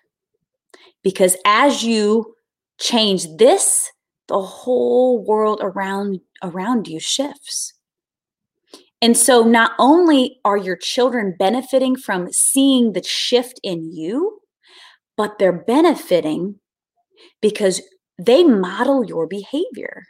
Because 1.02 1.36
as 1.44 1.82
you 1.82 2.34
change 2.78 3.26
this, 3.36 3.90
the 4.28 4.40
whole 4.40 5.24
world 5.24 5.60
around 5.62 6.20
around 6.42 6.88
you 6.88 7.00
shifts. 7.00 7.74
And 9.02 9.16
so 9.16 9.42
not 9.42 9.72
only 9.78 10.40
are 10.44 10.56
your 10.56 10.76
children 10.76 11.34
benefiting 11.38 11.96
from 11.96 12.32
seeing 12.32 12.92
the 12.92 13.02
shift 13.02 13.60
in 13.62 13.92
you, 13.92 14.40
but 15.16 15.38
they're 15.38 15.52
benefiting 15.52 16.56
because 17.42 17.82
they 18.18 18.44
model 18.44 19.04
your 19.04 19.26
behavior, 19.26 20.04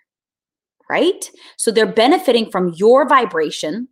right? 0.88 1.28
So 1.56 1.70
they're 1.70 1.90
benefiting 1.90 2.50
from 2.50 2.72
your 2.76 3.08
vibration, 3.08 3.88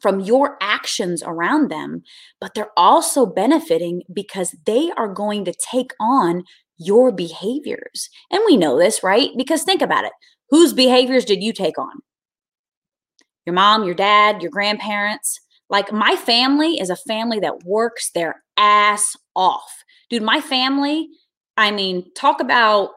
from 0.00 0.20
your 0.20 0.56
actions 0.60 1.22
around 1.24 1.70
them, 1.70 2.02
but 2.40 2.54
they're 2.54 2.70
also 2.76 3.26
benefiting 3.26 4.02
because 4.12 4.54
they 4.64 4.92
are 4.96 5.12
going 5.12 5.44
to 5.44 5.52
take 5.52 5.92
on 6.00 6.44
your 6.80 7.12
behaviors. 7.12 8.08
And 8.30 8.42
we 8.46 8.56
know 8.56 8.78
this, 8.78 9.02
right? 9.02 9.30
Because 9.36 9.62
think 9.62 9.82
about 9.82 10.04
it 10.04 10.12
whose 10.48 10.72
behaviors 10.72 11.24
did 11.24 11.42
you 11.42 11.52
take 11.52 11.78
on? 11.78 12.00
Your 13.46 13.54
mom, 13.54 13.84
your 13.84 13.94
dad, 13.94 14.42
your 14.42 14.50
grandparents. 14.50 15.38
Like 15.68 15.92
my 15.92 16.16
family 16.16 16.80
is 16.80 16.90
a 16.90 16.96
family 16.96 17.38
that 17.40 17.64
works 17.64 18.10
their 18.10 18.42
ass 18.56 19.16
off. 19.36 19.84
Dude, 20.08 20.22
my 20.22 20.40
family, 20.40 21.08
I 21.56 21.70
mean, 21.70 22.10
talk 22.14 22.40
about 22.40 22.90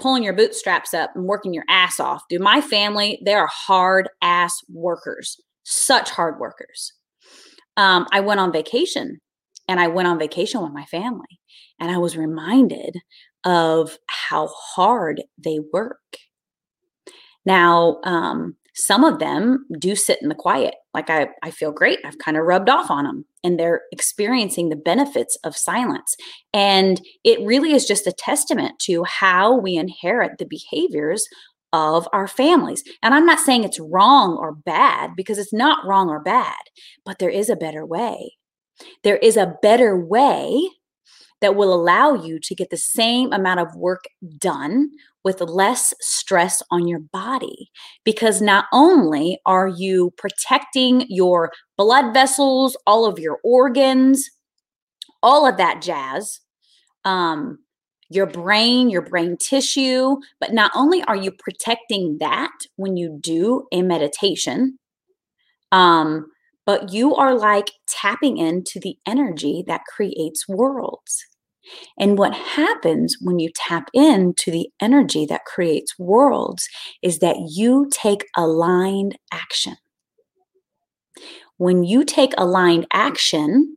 pulling 0.00 0.24
your 0.24 0.32
bootstraps 0.32 0.92
up 0.94 1.12
and 1.14 1.26
working 1.26 1.54
your 1.54 1.64
ass 1.68 2.00
off. 2.00 2.22
Dude, 2.28 2.40
my 2.40 2.60
family, 2.60 3.20
they 3.24 3.34
are 3.34 3.46
hard 3.46 4.08
ass 4.22 4.58
workers 4.68 5.40
such 5.62 6.10
hard 6.10 6.40
workers. 6.40 6.92
Um, 7.76 8.06
I 8.12 8.20
went 8.20 8.40
on 8.40 8.52
vacation 8.52 9.20
and 9.68 9.78
I 9.78 9.86
went 9.86 10.08
on 10.08 10.18
vacation 10.18 10.62
with 10.62 10.72
my 10.72 10.84
family 10.86 11.39
and 11.80 11.90
I 11.90 11.98
was 11.98 12.16
reminded 12.16 12.96
of 13.44 13.98
how 14.06 14.48
hard 14.48 15.22
they 15.38 15.58
work. 15.72 16.18
Now, 17.46 18.00
um, 18.04 18.56
some 18.74 19.04
of 19.04 19.18
them 19.18 19.66
do 19.78 19.96
sit 19.96 20.20
in 20.22 20.28
the 20.28 20.34
quiet. 20.34 20.74
Like 20.94 21.10
I, 21.10 21.28
I 21.42 21.50
feel 21.50 21.72
great. 21.72 21.98
I've 22.04 22.18
kind 22.18 22.36
of 22.36 22.44
rubbed 22.44 22.68
off 22.68 22.90
on 22.90 23.04
them 23.04 23.24
and 23.42 23.58
they're 23.58 23.82
experiencing 23.92 24.68
the 24.68 24.76
benefits 24.76 25.36
of 25.44 25.56
silence. 25.56 26.16
And 26.54 27.00
it 27.24 27.44
really 27.44 27.72
is 27.72 27.86
just 27.86 28.06
a 28.06 28.12
testament 28.12 28.78
to 28.80 29.04
how 29.04 29.56
we 29.56 29.76
inherit 29.76 30.38
the 30.38 30.46
behaviors 30.46 31.26
of 31.72 32.08
our 32.12 32.26
families. 32.26 32.82
And 33.02 33.14
I'm 33.14 33.26
not 33.26 33.40
saying 33.40 33.64
it's 33.64 33.80
wrong 33.80 34.36
or 34.36 34.52
bad 34.52 35.10
because 35.16 35.38
it's 35.38 35.52
not 35.52 35.86
wrong 35.86 36.08
or 36.08 36.20
bad, 36.20 36.58
but 37.04 37.18
there 37.18 37.30
is 37.30 37.48
a 37.48 37.56
better 37.56 37.86
way. 37.86 38.36
There 39.02 39.18
is 39.18 39.36
a 39.36 39.54
better 39.62 39.96
way 39.96 40.68
that 41.40 41.56
will 41.56 41.72
allow 41.72 42.14
you 42.14 42.38
to 42.40 42.54
get 42.54 42.70
the 42.70 42.76
same 42.76 43.32
amount 43.32 43.60
of 43.60 43.74
work 43.74 44.04
done 44.38 44.90
with 45.24 45.40
less 45.40 45.92
stress 46.00 46.62
on 46.70 46.86
your 46.88 46.98
body. 46.98 47.70
Because 48.04 48.40
not 48.40 48.66
only 48.72 49.38
are 49.46 49.68
you 49.68 50.12
protecting 50.16 51.06
your 51.08 51.52
blood 51.76 52.12
vessels, 52.14 52.76
all 52.86 53.06
of 53.06 53.18
your 53.18 53.38
organs, 53.44 54.28
all 55.22 55.46
of 55.46 55.56
that 55.56 55.82
jazz, 55.82 56.40
um, 57.04 57.58
your 58.10 58.26
brain, 58.26 58.90
your 58.90 59.02
brain 59.02 59.36
tissue. 59.36 60.16
But 60.40 60.52
not 60.52 60.72
only 60.74 61.02
are 61.04 61.16
you 61.16 61.30
protecting 61.30 62.18
that 62.18 62.52
when 62.76 62.96
you 62.96 63.18
do 63.20 63.66
a 63.72 63.82
meditation, 63.82 64.78
um, 65.72 66.26
but 66.66 66.92
you 66.92 67.14
are 67.14 67.34
like 67.34 67.70
tapping 67.88 68.36
into 68.36 68.78
the 68.80 68.96
energy 69.06 69.64
that 69.66 69.82
creates 69.92 70.48
worlds. 70.48 71.24
And 71.98 72.18
what 72.18 72.34
happens 72.34 73.16
when 73.20 73.38
you 73.38 73.50
tap 73.54 73.90
into 73.92 74.50
the 74.50 74.70
energy 74.80 75.26
that 75.26 75.44
creates 75.44 75.98
worlds 75.98 76.68
is 77.02 77.18
that 77.18 77.36
you 77.50 77.88
take 77.92 78.26
aligned 78.36 79.18
action. 79.32 79.76
When 81.58 81.84
you 81.84 82.04
take 82.04 82.32
aligned 82.38 82.86
action, 82.92 83.76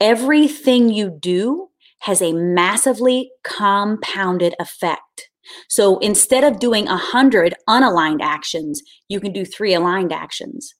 everything 0.00 0.88
you 0.88 1.10
do 1.10 1.68
has 2.00 2.22
a 2.22 2.32
massively 2.32 3.30
compounded 3.44 4.54
effect. 4.58 5.28
So 5.68 5.98
instead 5.98 6.44
of 6.44 6.58
doing 6.58 6.88
a 6.88 6.96
hundred 6.96 7.54
unaligned 7.68 8.22
actions, 8.22 8.82
you 9.08 9.20
can 9.20 9.32
do 9.32 9.44
three 9.44 9.74
aligned 9.74 10.12
actions. 10.12 10.74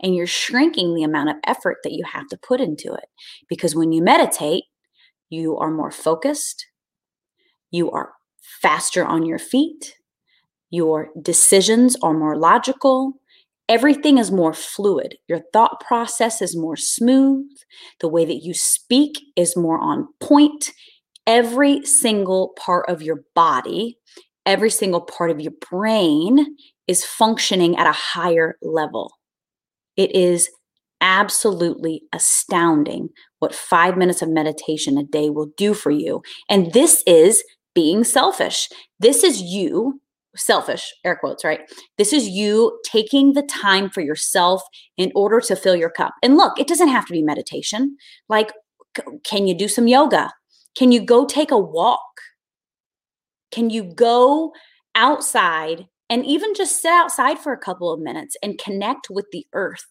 And 0.00 0.14
you're 0.14 0.26
shrinking 0.28 0.94
the 0.94 1.02
amount 1.02 1.30
of 1.30 1.36
effort 1.44 1.78
that 1.82 1.92
you 1.92 2.04
have 2.04 2.28
to 2.28 2.38
put 2.38 2.60
into 2.60 2.94
it. 2.94 3.06
Because 3.48 3.74
when 3.74 3.92
you 3.92 4.00
meditate, 4.02 4.64
you 5.30 5.56
are 5.58 5.70
more 5.70 5.90
focused, 5.90 6.66
you 7.70 7.90
are 7.90 8.12
faster 8.62 9.04
on 9.04 9.26
your 9.26 9.38
feet, 9.38 9.94
your 10.70 11.08
decisions 11.20 11.96
are 12.02 12.14
more 12.14 12.36
logical, 12.36 13.14
everything 13.68 14.18
is 14.18 14.30
more 14.30 14.54
fluid. 14.54 15.16
Your 15.28 15.40
thought 15.52 15.80
process 15.80 16.40
is 16.40 16.56
more 16.56 16.76
smooth. 16.76 17.46
The 18.00 18.08
way 18.08 18.24
that 18.24 18.42
you 18.42 18.54
speak 18.54 19.18
is 19.36 19.56
more 19.56 19.78
on 19.78 20.08
point. 20.20 20.72
Every 21.26 21.84
single 21.84 22.54
part 22.58 22.88
of 22.88 23.02
your 23.02 23.22
body, 23.34 23.98
every 24.46 24.70
single 24.70 25.02
part 25.02 25.30
of 25.30 25.40
your 25.40 25.52
brain 25.70 26.56
is 26.86 27.04
functioning 27.04 27.76
at 27.76 27.86
a 27.86 27.92
higher 27.92 28.56
level. 28.62 29.12
It 29.96 30.14
is 30.14 30.48
absolutely 31.00 32.02
astounding 32.12 33.08
what 33.38 33.54
five 33.54 33.96
minutes 33.96 34.22
of 34.22 34.28
meditation 34.28 34.98
a 34.98 35.04
day 35.04 35.30
will 35.30 35.50
do 35.56 35.74
for 35.74 35.90
you. 35.90 36.22
And 36.48 36.72
this 36.72 37.02
is 37.06 37.42
being 37.74 38.04
selfish. 38.04 38.68
This 38.98 39.22
is 39.22 39.40
you 39.40 40.00
selfish, 40.36 40.92
air 41.04 41.16
quotes, 41.16 41.44
right? 41.44 41.60
This 41.96 42.12
is 42.12 42.28
you 42.28 42.78
taking 42.84 43.32
the 43.32 43.42
time 43.42 43.90
for 43.90 44.00
yourself 44.00 44.62
in 44.96 45.10
order 45.14 45.40
to 45.40 45.56
fill 45.56 45.76
your 45.76 45.90
cup. 45.90 46.14
And 46.22 46.36
look, 46.36 46.58
it 46.58 46.66
doesn't 46.66 46.88
have 46.88 47.06
to 47.06 47.12
be 47.12 47.22
meditation. 47.22 47.96
Like, 48.28 48.52
can 49.24 49.46
you 49.46 49.56
do 49.56 49.68
some 49.68 49.88
yoga? 49.88 50.30
Can 50.76 50.92
you 50.92 51.00
go 51.00 51.24
take 51.24 51.50
a 51.50 51.58
walk? 51.58 52.00
Can 53.50 53.70
you 53.70 53.84
go 53.84 54.52
outside 54.94 55.86
and 56.10 56.24
even 56.24 56.54
just 56.54 56.80
sit 56.80 56.90
outside 56.90 57.38
for 57.38 57.52
a 57.52 57.58
couple 57.58 57.92
of 57.92 58.00
minutes 58.00 58.36
and 58.42 58.58
connect 58.58 59.08
with 59.10 59.26
the 59.32 59.46
earth? 59.52 59.86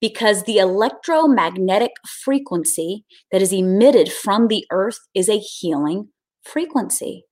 Because 0.00 0.44
the 0.44 0.58
electromagnetic 0.58 1.92
frequency 2.22 3.04
that 3.32 3.42
is 3.42 3.52
emitted 3.52 4.12
from 4.12 4.48
the 4.48 4.64
earth 4.70 4.98
is 5.14 5.28
a 5.28 5.38
healing 5.38 6.08
frequency. 6.42 7.24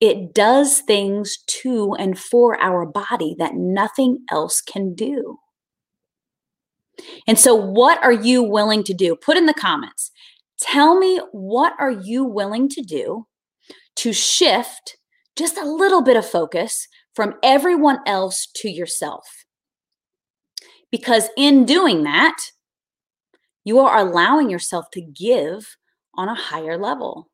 It 0.00 0.34
does 0.34 0.80
things 0.80 1.38
to 1.46 1.94
and 1.94 2.18
for 2.18 2.60
our 2.60 2.84
body 2.84 3.36
that 3.38 3.54
nothing 3.54 4.18
else 4.30 4.60
can 4.60 4.94
do. 4.94 5.38
And 7.26 7.38
so, 7.38 7.54
what 7.54 8.02
are 8.02 8.12
you 8.12 8.42
willing 8.42 8.84
to 8.84 8.94
do? 8.94 9.16
Put 9.16 9.36
in 9.36 9.46
the 9.46 9.54
comments. 9.54 10.10
Tell 10.60 10.98
me 10.98 11.20
what 11.32 11.74
are 11.78 11.90
you 11.90 12.24
willing 12.24 12.68
to 12.70 12.82
do 12.82 13.26
to 13.96 14.12
shift 14.12 14.96
just 15.36 15.58
a 15.58 15.64
little 15.64 16.02
bit 16.02 16.16
of 16.16 16.28
focus 16.28 16.86
from 17.14 17.34
everyone 17.42 17.98
else 18.06 18.46
to 18.56 18.68
yourself. 18.68 19.44
Because 20.90 21.28
in 21.36 21.64
doing 21.64 22.04
that, 22.04 22.36
you 23.64 23.78
are 23.80 23.98
allowing 23.98 24.50
yourself 24.50 24.90
to 24.92 25.00
give 25.00 25.76
on 26.14 26.28
a 26.28 26.34
higher 26.34 26.76
level 26.76 27.28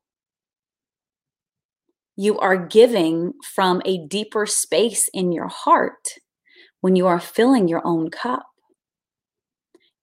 you 2.21 2.37
are 2.37 2.57
giving 2.57 3.33
from 3.43 3.81
a 3.83 4.05
deeper 4.05 4.45
space 4.45 5.07
in 5.13 5.31
your 5.31 5.47
heart 5.47 6.15
when 6.81 6.95
you 6.95 7.07
are 7.07 7.19
filling 7.19 7.67
your 7.67 7.81
own 7.83 8.11
cup. 8.11 8.45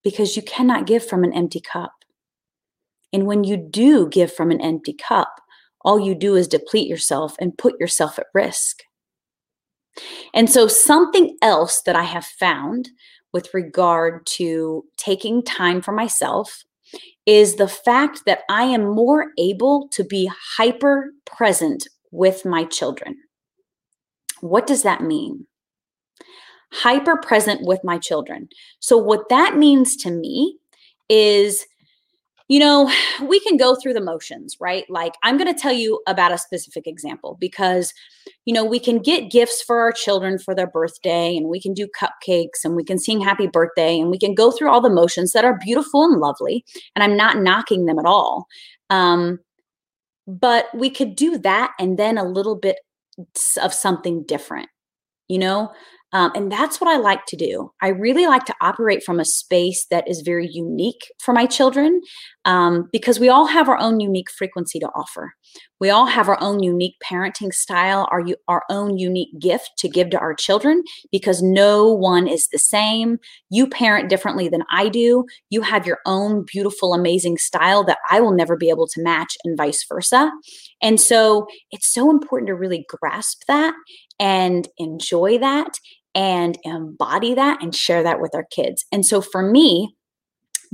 Because 0.03 0.35
you 0.35 0.43
cannot 0.43 0.87
give 0.87 1.07
from 1.07 1.23
an 1.23 1.33
empty 1.33 1.61
cup. 1.61 1.93
And 3.13 3.27
when 3.27 3.45
you 3.45 3.57
do 3.57 4.09
give 4.09 4.33
from 4.33 4.51
an 4.51 4.61
empty 4.61 4.95
cup, 4.95 5.41
all 5.83 6.01
you 6.01 6.15
do 6.15 6.35
is 6.35 6.49
deplete 6.49 6.89
yourself 6.89 7.37
and 7.39 7.57
put 7.57 7.79
yourself 7.79 8.19
at 8.19 8.27
risk. 8.35 8.83
And 10.35 10.51
so, 10.51 10.67
something 10.69 11.37
else 11.43 11.83
that 11.83 11.97
I 11.97 12.03
have 12.03 12.27
found 12.27 12.91
with 13.33 13.53
regard 13.53 14.27
to 14.27 14.85
taking 14.97 15.43
time 15.43 15.81
for 15.81 15.93
myself 15.93 16.65
is 17.27 17.57
the 17.57 17.69
fact 17.69 18.23
that 18.27 18.41
I 18.49 18.65
am 18.65 18.87
more 18.87 19.33
able 19.39 19.89
to 19.89 20.05
be 20.05 20.31
hyper 20.57 21.13
present 21.27 21.87
with 22.11 22.45
my 22.45 22.65
children. 22.65 23.17
What 24.41 24.67
does 24.67 24.83
that 24.83 25.03
mean? 25.03 25.47
Hyper 26.73 27.17
present 27.17 27.67
with 27.67 27.81
my 27.85 27.99
children. 27.99 28.49
So, 28.81 28.97
what 28.97 29.29
that 29.29 29.57
means 29.57 29.97
to 29.99 30.11
me 30.11 30.59
is 31.09 31.67
you 32.49 32.59
know, 32.59 32.91
we 33.23 33.41
can 33.41 33.57
go 33.57 33.77
through 33.77 33.95
the 33.95 34.01
motions, 34.01 34.57
right? 34.61 34.85
Like, 34.89 35.15
I'm 35.23 35.37
going 35.37 35.53
to 35.53 35.59
tell 35.59 35.73
you 35.73 36.01
about 36.07 36.33
a 36.33 36.39
specific 36.39 36.87
example 36.87 37.37
because, 37.41 37.93
you 38.45 38.53
know, 38.53 38.65
we 38.65 38.81
can 38.81 38.99
get 38.99 39.31
gifts 39.31 39.63
for 39.63 39.81
our 39.81 39.93
children 39.93 40.39
for 40.39 40.55
their 40.55 40.67
birthday 40.67 41.37
and 41.37 41.49
we 41.49 41.61
can 41.61 41.75
do 41.75 41.89
cupcakes 41.89 42.65
and 42.65 42.75
we 42.75 42.85
can 42.85 42.99
sing 42.99 43.21
happy 43.21 43.47
birthday 43.47 43.99
and 43.99 44.11
we 44.11 44.19
can 44.19 44.35
go 44.35 44.51
through 44.51 44.71
all 44.71 44.81
the 44.81 44.91
motions 44.91 45.33
that 45.33 45.45
are 45.45 45.59
beautiful 45.59 46.05
and 46.05 46.21
lovely. 46.21 46.65
And 46.97 47.03
I'm 47.03 47.17
not 47.17 47.39
knocking 47.39 47.87
them 47.87 47.99
at 47.99 48.07
all. 48.07 48.47
Um, 48.91 49.39
but 50.27 50.67
we 50.75 50.91
could 50.91 51.17
do 51.17 51.39
that 51.39 51.73
and 51.79 51.99
then 51.99 52.19
a 52.19 52.25
little 52.25 52.57
bit 52.57 52.77
of 53.61 53.73
something 53.73 54.25
different, 54.25 54.69
you 55.27 55.39
know? 55.39 55.73
Um, 56.13 56.33
and 56.35 56.51
that's 56.51 56.81
what 56.81 56.89
I 56.89 56.97
like 56.97 57.27
to 57.27 57.37
do. 57.37 57.71
I 57.83 57.89
really 57.89 58.27
like 58.27 58.47
to 58.47 58.55
operate 58.63 59.03
from 59.03 59.21
a 59.21 59.27
space 59.27 59.87
that 59.91 60.09
is 60.09 60.23
very 60.23 60.49
unique 60.49 61.13
for 61.19 61.35
my 61.35 61.45
children 61.45 62.01
um, 62.49 62.89
because 62.93 63.21
we 63.21 63.29
all 63.29 63.45
have 63.45 63.69
our 63.69 63.79
own 63.79 64.01
unique 64.01 64.31
frequency 64.31 64.79
to 64.79 64.89
offer. 64.97 65.35
We 65.81 65.91
all 65.91 66.07
have 66.07 66.31
our 66.31 66.41
own 66.41 66.63
unique 66.63 66.95
parenting 67.05 67.53
style, 67.53 68.09
our, 68.11 68.25
our 68.49 68.63
own 68.71 68.97
unique 68.97 69.39
gift 69.39 69.73
to 69.81 69.89
give 69.89 70.09
to 70.11 70.19
our 70.19 70.35
children 70.35 70.83
because 71.13 71.43
no 71.43 71.93
one 71.93 72.27
is 72.27 72.49
the 72.49 72.59
same. 72.59 73.19
You 73.51 73.69
parent 73.69 74.09
differently 74.09 74.49
than 74.49 74.65
I 74.73 74.89
do. 74.89 75.27
You 75.51 75.61
have 75.61 75.87
your 75.87 75.99
own 76.07 76.47
beautiful, 76.51 76.95
amazing 76.95 77.37
style 77.37 77.85
that 77.85 77.99
I 78.11 78.23
will 78.23 78.33
never 78.33 78.57
be 78.57 78.71
able 78.71 78.89
to 78.89 79.03
match, 79.03 79.37
and 79.45 79.55
vice 79.55 79.85
versa. 79.87 80.33
And 80.81 80.99
so 80.99 81.47
it's 81.71 81.93
so 81.93 82.11
important 82.11 82.47
to 82.47 82.55
really 82.55 82.87
grasp 82.89 83.43
that 83.47 83.75
and 84.19 84.67
enjoy 84.79 85.37
that 85.37 85.79
and 86.15 86.59
embody 86.65 87.35
that 87.35 87.63
and 87.63 87.75
share 87.75 88.03
that 88.03 88.23
with 88.23 88.35
our 88.35 88.47
kids. 88.51 88.87
And 88.91 89.05
so 89.05 89.21
for 89.21 89.43
me, 89.43 89.95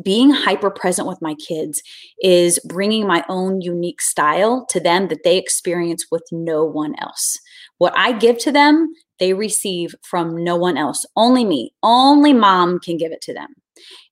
being 0.02 0.30
hyper 0.30 0.70
present 0.70 1.08
with 1.08 1.20
my 1.22 1.34
kids 1.34 1.82
is 2.22 2.58
bringing 2.66 3.06
my 3.06 3.24
own 3.28 3.60
unique 3.60 4.00
style 4.00 4.66
to 4.70 4.80
them 4.80 5.08
that 5.08 5.22
they 5.24 5.38
experience 5.38 6.06
with 6.10 6.24
no 6.32 6.64
one 6.64 6.94
else. 6.98 7.38
What 7.78 7.96
I 7.96 8.12
give 8.12 8.38
to 8.38 8.52
them, 8.52 8.92
they 9.18 9.32
receive 9.34 9.94
from 10.02 10.42
no 10.42 10.56
one 10.56 10.76
else. 10.76 11.06
Only 11.16 11.44
me, 11.44 11.74
only 11.82 12.32
mom 12.32 12.78
can 12.80 12.96
give 12.96 13.12
it 13.12 13.20
to 13.22 13.34
them. 13.34 13.48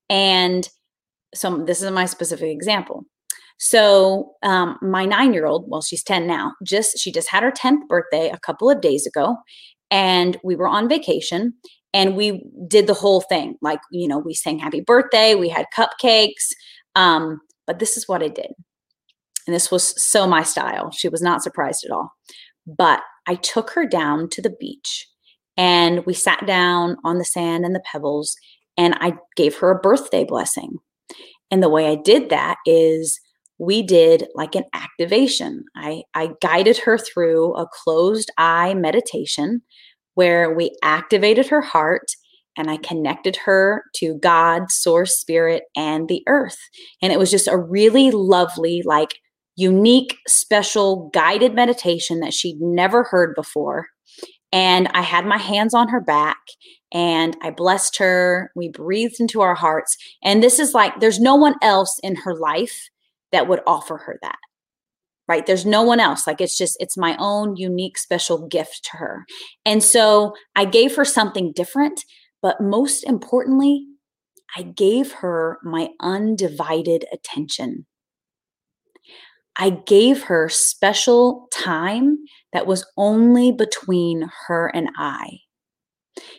And 0.09 0.69
so 1.35 1.65
this 1.65 1.83
is 1.83 1.91
my 1.91 2.07
specific 2.07 2.51
example. 2.51 3.05
So 3.59 4.33
um, 4.43 4.77
my 4.83 5.05
nine-year-old, 5.05 5.67
well, 5.69 5.83
she's 5.83 6.03
10 6.03 6.27
now, 6.27 6.53
just 6.65 6.99
she 6.99 7.13
just 7.13 7.31
had 7.31 7.45
her 7.45 7.53
10th 7.53 7.87
birthday 7.89 8.29
a 8.29 8.39
couple 8.39 8.69
of 8.69 8.81
days 8.81 9.07
ago 9.07 9.37
and 9.93 10.39
we 10.43 10.57
were 10.57 10.67
on 10.67 10.89
vacation 10.89 11.55
and 11.95 12.17
we 12.17 12.43
did 12.67 12.87
the 12.87 12.95
whole 12.95 13.21
thing. 13.23 13.57
Like 13.63 13.81
you 13.91 14.09
know 14.09 14.19
we 14.19 14.35
sang 14.35 14.59
happy 14.59 14.81
birthday 14.81 15.35
we 15.35 15.49
had 15.49 15.67
cupcakes 15.77 16.51
um, 16.95 17.41
but 17.67 17.79
this 17.79 17.97
is 17.97 18.09
what 18.09 18.23
i 18.23 18.29
did. 18.29 18.53
And 19.47 19.55
this 19.55 19.71
was 19.71 20.01
so 20.01 20.27
my 20.27 20.45
style. 20.45 20.93
She 20.93 21.09
was 21.09 21.21
not 21.21 21.43
surprised 21.43 21.85
at 21.85 21.91
all. 21.91 22.13
But 22.67 23.03
i 23.27 23.37
took 23.37 23.71
her 23.71 23.87
down 23.87 24.29
to 24.31 24.43
the 24.43 24.55
beach 24.59 25.09
and 25.57 26.05
we 26.07 26.15
sat 26.15 26.47
down 26.47 26.97
on 27.05 27.19
the 27.19 27.25
sand 27.25 27.65
and 27.65 27.75
the 27.75 27.83
pebbles 27.91 28.37
and 28.77 28.95
i 29.01 29.13
gave 29.37 29.57
her 29.59 29.71
a 29.71 29.81
birthday 29.81 30.25
blessing. 30.25 30.79
And 31.51 31.63
the 31.63 31.69
way 31.69 31.87
i 31.91 31.97
did 31.97 32.31
that 32.31 32.57
is 32.67 33.21
we 33.63 33.81
did 33.81 34.27
like 34.35 34.57
an 34.57 34.65
activation. 34.75 35.65
I, 35.77 36.03
I 36.15 36.31
guided 36.41 36.79
her 36.79 36.99
through 36.99 37.55
a 37.55 37.69
closed 37.73 38.29
eye 38.37 38.75
meditation 38.75 39.63
where 40.15 40.55
we 40.55 40.77
activated 40.83 41.49
her 41.49 41.61
heart 41.61 42.13
and 42.57 42.71
I 42.71 42.77
connected 42.77 43.37
her 43.37 43.85
to 43.97 44.19
God, 44.19 44.71
source, 44.71 45.19
spirit, 45.19 45.65
and 45.77 46.09
the 46.09 46.23
earth. 46.27 46.59
And 47.01 47.13
it 47.13 47.19
was 47.19 47.31
just 47.31 47.49
a 47.49 47.57
really 47.57 48.11
lovely, 48.11 48.83
like 48.85 49.15
unique, 49.57 50.19
special 50.27 51.11
guided 51.15 51.55
meditation 51.55 52.21
that 52.21 52.35
she'd 52.35 52.61
never 52.61 53.05
heard 53.05 53.35
before. 53.35 53.89
And 54.53 54.89
I 54.89 55.01
had 55.01 55.25
my 55.25 55.39
hands 55.39 55.73
on 55.73 55.89
her 55.89 56.01
back 56.01 56.39
and 56.93 57.37
I 57.43 57.51
blessed 57.51 57.97
her. 57.97 58.51
We 58.55 58.69
breathed 58.69 59.19
into 59.19 59.41
our 59.41 59.55
hearts. 59.55 59.97
And 60.23 60.43
this 60.43 60.59
is 60.59 60.75
like, 60.75 61.01
there's 61.01 61.21
no 61.21 61.37
one 61.37 61.55
else 61.63 61.99
in 62.03 62.17
her 62.17 62.35
life 62.35 62.91
that 63.31 63.49
would 63.49 63.61
offer 63.67 63.97
her 63.97 64.19
that 64.21 64.37
right? 65.29 65.47
There's 65.47 65.67
no 65.67 65.83
one 65.83 66.01
else. 66.01 66.27
Like 66.27 66.41
it's 66.41 66.59
just 66.59 66.77
it's 66.81 66.97
my 66.97 67.17
own 67.19 67.57
unique 67.57 67.99
special 67.99 68.47
gift 68.49 68.89
to 68.91 68.97
her. 68.99 69.25
And 69.65 69.83
so 69.83 70.35
i 70.57 70.65
gave 70.65 70.97
her 70.97 71.05
something 71.05 71.53
different 71.53 72.05
but 72.43 72.61
most 72.61 73.05
importantly 73.05 73.87
i 74.57 74.63
gave 74.63 75.13
her 75.13 75.59
my 75.63 75.91
undivided 76.01 77.05
attention. 77.13 77.87
I 79.57 79.71
gave 79.71 80.25
her 80.25 80.49
special 80.49 81.49
time 81.53 82.19
that 82.55 82.67
was 82.67 82.87
only 82.97 83.53
between 83.53 84.31
her 84.47 84.69
and 84.69 84.89
i. 84.97 85.39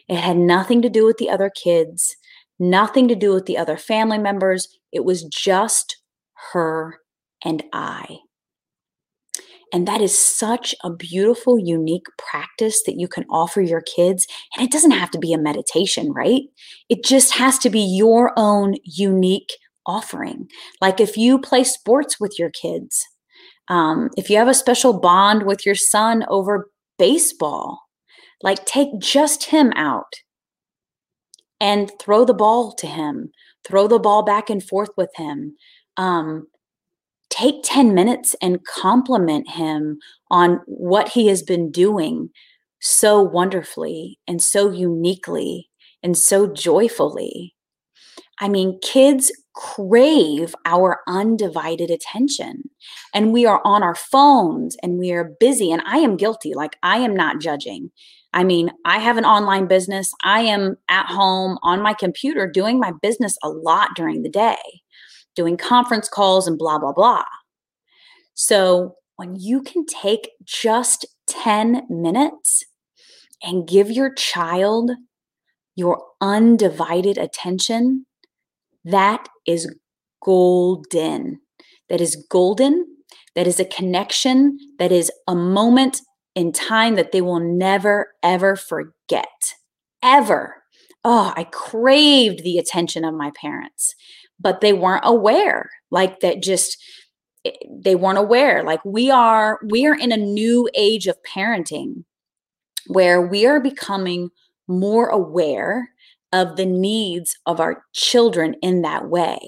It 0.08 0.17
had 0.17 0.38
nothing 0.38 0.82
to 0.82 0.89
do 0.89 1.06
with 1.06 1.17
the 1.17 1.30
other 1.30 1.50
kids 1.50 2.15
nothing 2.60 3.08
to 3.08 3.15
do 3.15 3.34
with 3.34 3.46
the 3.46 3.58
other 3.58 3.78
family 3.78 4.17
members. 4.17 4.67
It 4.91 5.04
was 5.04 5.24
just 5.24 5.98
her, 6.52 7.00
and 7.43 7.63
I. 7.74 8.19
And 9.74 9.88
that 9.88 10.02
is 10.02 10.18
such 10.18 10.76
a 10.84 10.92
beautiful, 10.92 11.58
unique 11.58 12.06
practice 12.20 12.84
that 12.86 13.00
you 13.00 13.08
can 13.08 13.26
offer 13.30 13.60
your 13.60 13.82
kids. 13.82 14.28
And 14.56 14.66
it 14.66 14.72
doesn't 14.72 14.92
have 14.92 15.10
to 15.12 15.20
be 15.20 15.34
a 15.34 15.38
meditation, 15.38 16.14
right? 16.14 16.44
It 16.90 17.04
just 17.04 17.34
has 17.34 17.58
to 17.60 17.72
be 17.72 17.82
your 17.82 18.32
own 18.38 18.76
unique 18.86 19.50
offering. 19.88 20.48
Like 20.80 21.00
if 21.00 21.18
you 21.18 21.40
play 21.40 21.64
sports 21.64 22.20
with 22.20 22.38
your 22.38 22.52
kids, 22.52 23.04
um, 23.68 24.10
if 24.16 24.30
you 24.30 24.38
have 24.38 24.48
a 24.48 24.54
special 24.54 25.00
bond 25.00 25.44
with 25.44 25.66
your 25.66 25.76
son 25.76 26.24
over 26.30 26.70
baseball, 27.00 27.82
like 28.44 28.66
take 28.66 29.00
just 29.00 29.46
him 29.46 29.74
out 29.76 30.14
and 31.60 31.92
throw 32.00 32.26
the 32.26 32.34
ball 32.34 32.74
to 32.76 32.86
him, 32.88 33.32
throw 33.66 33.88
the 33.88 34.00
ball 34.00 34.24
back 34.24 34.50
and 34.50 34.62
forth 34.62 34.90
with 34.98 35.10
him, 35.16 35.56
um, 35.98 36.46
take 37.34 37.63
10 37.63 37.96
minutes 37.96 38.36
and 38.41 38.63
compliment 38.65 39.50
him 39.50 39.98
on 40.30 40.60
what 40.67 41.10
he 41.10 41.28
has 41.28 41.41
been 41.41 41.72
doing 41.72 42.30
so 42.80 43.22
wonderfully 43.22 44.19
and 44.28 44.41
so 44.41 44.69
uniquely 44.69 45.69
and 46.04 46.15
so 46.15 46.46
joyfully. 46.46 47.56
I 48.39 48.50
mean, 48.50 48.80
kids 48.84 49.32
crave 49.56 50.54
our 50.65 51.00
undivided 51.08 51.89
attention 51.89 52.69
and 53.15 53.34
we 53.34 53.46
are 53.48 53.62
on 53.65 53.82
our 53.82 53.96
phones 53.96 54.76
and 54.84 55.00
we 55.00 55.12
are 55.12 55.32
busy. 55.39 55.72
And 55.72 55.82
I 55.88 55.98
am 56.00 56.17
guilty. 56.17 56.54
Like, 56.54 56.76
I 56.84 56.98
am 56.98 57.15
not 57.15 57.41
judging. 57.41 57.89
I 58.34 58.43
mean, 58.43 58.69
I 58.86 59.00
have 59.00 59.17
an 59.17 59.26
online 59.26 59.67
business. 59.67 60.13
I 60.24 60.41
am 60.41 60.76
at 60.89 61.08
home 61.08 61.58
on 61.63 61.82
my 61.82 61.93
computer 61.93 62.48
doing 62.48 62.80
my 62.80 62.91
business 63.02 63.38
a 63.43 63.50
lot 63.50 63.89
during 63.96 64.22
the 64.22 64.30
day 64.30 64.83
doing 65.36 65.58
conference 65.58 66.10
calls 66.10 66.48
and 66.48 66.58
blah, 66.58 66.80
blah, 66.80 66.93
blah. 66.93 67.24
So 68.34 68.96
when 69.15 69.36
you 69.36 69.62
can 69.62 69.86
take 69.86 70.32
just 70.43 71.06
10 71.28 71.84
minutes 71.89 72.63
and 73.41 73.67
give 73.67 73.91
your 73.91 74.13
child 74.13 74.91
your 75.76 76.04
undivided 76.22 77.17
attention, 77.17 78.06
that 78.86 79.28
is 79.48 79.74
golden. 80.24 81.39
That 81.89 82.02
is 82.02 82.26
golden. 82.30 82.86
That 83.36 83.48
is 83.48 83.60
a 83.60 83.65
connection. 83.65 84.58
That 84.80 84.91
is 84.91 85.12
a 85.28 85.36
moment 85.36 86.02
in 86.36 86.52
time 86.52 86.96
that 86.96 87.12
they 87.12 87.22
will 87.22 87.39
never, 87.39 88.13
ever 88.24 88.56
forget. 88.56 89.28
Ever. 90.02 90.63
Oh, 91.04 91.34
I 91.36 91.43
craved 91.46 92.43
the 92.43 92.58
attention 92.58 93.04
of 93.04 93.13
my 93.13 93.32
parents 93.39 93.93
but 94.43 94.62
they 94.62 94.73
weren't 94.73 95.06
aware 95.06 95.71
like 95.89 96.19
that 96.19 96.43
just 96.43 96.77
eh, 97.45 97.51
they 97.69 97.95
weren't 97.95 98.17
aware. 98.17 98.63
Like 98.63 98.84
we 98.86 99.10
are 99.10 99.60
we 99.67 99.88
are 99.88 99.95
in 99.95 100.12
a 100.12 100.17
new 100.17 100.69
age 100.75 101.08
of 101.08 101.17
parenting 101.23 102.03
where 102.88 103.21
we 103.21 103.45
are 103.45 103.62
becoming 103.62 104.29
more 104.67 105.08
aware 105.08 105.89
of 106.34 106.58
the 106.58 106.65
needs 106.65 107.38
of 107.45 107.60
our 107.60 107.84
children 107.93 108.56
in 108.62 108.82
that 108.82 109.08
way. 109.08 109.39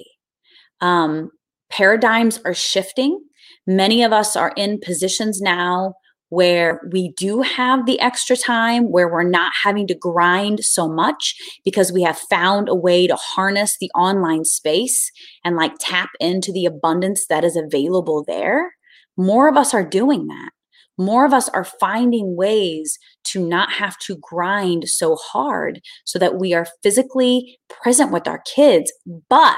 Um, 0.81 1.31
paradigms 1.69 2.39
are 2.45 2.53
shifting. 2.53 3.19
Many 3.67 4.03
of 4.03 4.13
us 4.13 4.35
are 4.35 4.53
in 4.55 4.79
positions 4.79 5.41
now 5.41 5.95
where 6.29 6.81
we 6.91 7.11
do 7.17 7.41
have 7.41 7.85
the 7.85 7.99
extra 7.99 8.35
time, 8.35 8.91
where 8.91 9.07
we're 9.07 9.23
not 9.23 9.51
having 9.63 9.87
to 9.87 9.95
grind 9.95 10.63
so 10.63 10.87
much 10.87 11.35
because 11.63 11.91
we 11.91 12.01
have 12.01 12.17
found 12.17 12.67
a 12.67 12.75
way 12.75 13.07
to 13.07 13.15
harness 13.15 13.77
the 13.79 13.91
online 13.95 14.43
space 14.43 15.11
and 15.43 15.55
like 15.55 15.73
tap 15.79 16.09
into 16.19 16.51
the 16.51 16.65
abundance 16.65 17.27
that 17.27 17.43
is 17.43 17.55
available 17.55 18.23
there, 18.27 18.73
more 19.17 19.47
of 19.47 19.55
us 19.55 19.73
are 19.73 19.85
doing 19.85 20.27
that. 20.27 20.51
More 20.97 21.25
of 21.25 21.33
us 21.33 21.49
are 21.49 21.65
finding 21.65 22.37
ways 22.37 22.97
to 23.25 23.45
not 23.45 23.73
have 23.73 23.97
to 23.99 24.17
grind 24.21 24.87
so 24.87 25.17
hard 25.17 25.81
so 26.05 26.17
that 26.19 26.39
we 26.39 26.53
are 26.53 26.67
physically 26.81 27.59
present 27.69 28.11
with 28.11 28.27
our 28.27 28.41
kids. 28.55 28.93
But 29.29 29.57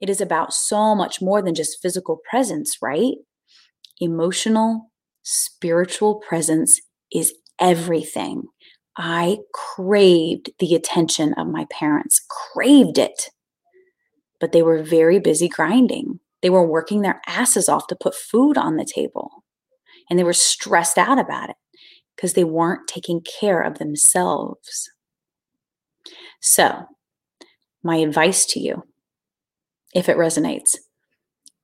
it 0.00 0.10
is 0.10 0.20
about 0.20 0.52
so 0.52 0.94
much 0.94 1.22
more 1.22 1.40
than 1.40 1.54
just 1.54 1.80
physical 1.80 2.20
presence, 2.28 2.76
right? 2.82 3.14
Emotional, 3.98 4.89
spiritual 5.22 6.16
presence 6.16 6.80
is 7.12 7.34
everything. 7.58 8.44
I 8.96 9.38
craved 9.54 10.50
the 10.58 10.74
attention 10.74 11.34
of 11.34 11.46
my 11.46 11.66
parents, 11.70 12.20
craved 12.28 12.98
it. 12.98 13.30
But 14.40 14.52
they 14.52 14.62
were 14.62 14.82
very 14.82 15.18
busy 15.18 15.48
grinding. 15.48 16.20
They 16.42 16.50
were 16.50 16.66
working 16.66 17.02
their 17.02 17.20
asses 17.26 17.68
off 17.68 17.86
to 17.88 17.96
put 17.96 18.14
food 18.14 18.56
on 18.56 18.76
the 18.76 18.84
table. 18.84 19.44
And 20.08 20.18
they 20.18 20.24
were 20.24 20.32
stressed 20.32 20.98
out 20.98 21.18
about 21.18 21.50
it 21.50 21.56
because 22.16 22.32
they 22.32 22.44
weren't 22.44 22.88
taking 22.88 23.20
care 23.22 23.60
of 23.60 23.78
themselves. 23.78 24.90
So, 26.40 26.86
my 27.82 27.96
advice 27.96 28.44
to 28.46 28.60
you, 28.60 28.84
if 29.94 30.08
it 30.08 30.16
resonates, 30.16 30.76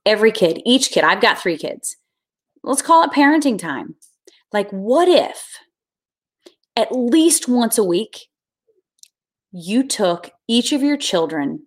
every 0.04 0.32
kid, 0.32 0.60
each 0.64 0.90
kid, 0.90 1.04
I've 1.04 1.20
got 1.20 1.38
three 1.38 1.58
kids, 1.58 1.96
let's 2.66 2.83
call 2.83 3.05
it 3.05 3.12
parenting 3.12 3.59
time. 3.59 3.94
Like, 4.52 4.70
what 4.70 5.09
if 5.09 5.59
at 6.74 6.92
least 6.92 7.48
once 7.48 7.79
a 7.79 7.85
week 7.85 8.26
you 9.52 9.87
took 9.87 10.31
each 10.48 10.72
of 10.72 10.83
your 10.83 10.96
children 10.96 11.66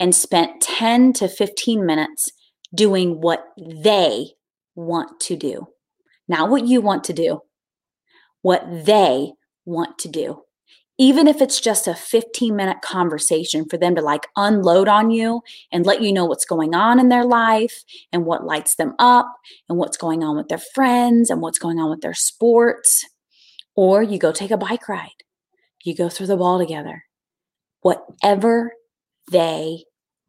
and 0.00 0.14
spent 0.14 0.62
10 0.62 1.12
to 1.14 1.28
15 1.28 1.84
minutes 1.84 2.30
doing 2.74 3.20
what 3.20 3.44
they 3.56 4.28
want 4.74 5.20
to 5.20 5.36
do? 5.36 5.68
Not 6.26 6.48
what 6.48 6.66
you 6.66 6.80
want 6.80 7.04
to 7.04 7.12
do, 7.12 7.40
what 8.42 8.64
they 8.86 9.32
want 9.64 9.98
to 9.98 10.08
do 10.08 10.42
even 11.00 11.26
if 11.26 11.40
it's 11.40 11.58
just 11.58 11.88
a 11.88 11.94
15 11.94 12.54
minute 12.54 12.82
conversation 12.82 13.64
for 13.64 13.78
them 13.78 13.96
to 13.96 14.02
like 14.02 14.26
unload 14.36 14.86
on 14.86 15.10
you 15.10 15.40
and 15.72 15.86
let 15.86 16.02
you 16.02 16.12
know 16.12 16.26
what's 16.26 16.44
going 16.44 16.74
on 16.74 17.00
in 17.00 17.08
their 17.08 17.24
life 17.24 17.84
and 18.12 18.26
what 18.26 18.44
lights 18.44 18.74
them 18.74 18.94
up 18.98 19.26
and 19.70 19.78
what's 19.78 19.96
going 19.96 20.22
on 20.22 20.36
with 20.36 20.48
their 20.48 20.58
friends 20.58 21.30
and 21.30 21.40
what's 21.40 21.58
going 21.58 21.78
on 21.78 21.88
with 21.88 22.02
their 22.02 22.12
sports. 22.12 23.06
Or 23.74 24.02
you 24.02 24.18
go 24.18 24.30
take 24.30 24.50
a 24.50 24.58
bike 24.58 24.90
ride, 24.90 25.24
you 25.84 25.96
go 25.96 26.10
through 26.10 26.26
the 26.26 26.36
ball 26.36 26.58
together. 26.58 27.04
Whatever 27.80 28.74
they 29.32 29.84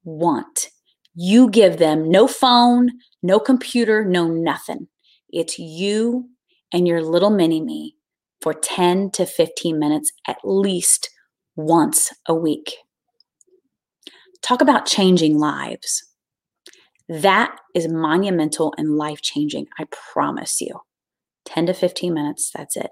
want, 0.06 0.70
you 1.14 1.50
give 1.50 1.80
them 1.80 2.10
no 2.10 2.28
phone, 2.28 2.92
no 3.22 3.42
computer, 3.42 4.06
no 4.06 4.30
nothing. 4.30 4.88
It's 5.28 5.60
you 5.60 6.30
and 6.72 6.88
your 6.88 7.04
little 7.04 7.30
mini 7.30 7.60
me 7.60 7.98
for 8.42 8.54
10 8.54 9.12
to 9.12 9.26
15 9.26 9.78
minutes 9.78 10.12
at 10.28 10.38
least 10.44 11.10
once 11.56 12.12
a 12.28 12.34
week. 12.34 12.76
Talk 14.42 14.62
about 14.62 14.86
changing 14.86 15.38
lives. 15.38 16.04
That 17.08 17.56
is 17.76 17.88
monumental 17.88 18.74
and 18.78 18.98
life 18.98 19.22
changing, 19.22 19.68
I 19.78 19.86
promise 19.92 20.62
you. 20.62 20.80
10 21.46 21.68
to 21.68 21.74
15 21.74 22.14
minutes, 22.14 22.52
that's 22.56 22.78
it. 22.78 22.92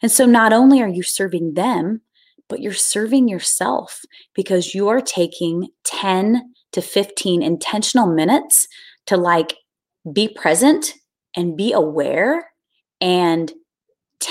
And 0.00 0.10
so 0.10 0.24
not 0.24 0.52
only 0.52 0.80
are 0.80 0.88
you 0.88 1.02
serving 1.02 1.54
them, 1.54 2.02
but 2.48 2.60
you're 2.60 2.72
serving 2.72 3.28
yourself 3.28 4.02
because 4.34 4.74
you 4.74 4.88
are 4.88 5.00
taking 5.00 5.68
10 5.84 6.54
to 6.72 6.80
15 6.82 7.42
intentional 7.42 8.06
minutes 8.06 8.68
to 9.06 9.16
like 9.16 9.56
be 10.12 10.28
present 10.28 10.94
and 11.36 11.56
be 11.56 11.72
aware 11.72 12.50
and 13.00 13.52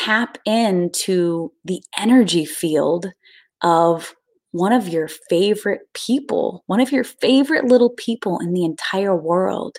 tap 0.08 0.38
into 0.46 1.52
the 1.66 1.84
energy 1.98 2.46
field 2.46 3.08
of 3.62 4.16
one 4.52 4.72
of 4.72 4.88
your 4.88 5.10
favorite 5.30 5.82
people, 5.94 6.64
one 6.68 6.80
of 6.80 6.94
your 6.94 7.04
favorite 7.04 7.66
little 7.66 7.90
people 7.90 8.40
in 8.40 8.54
the 8.54 8.64
entire 8.64 9.14
world. 9.14 9.76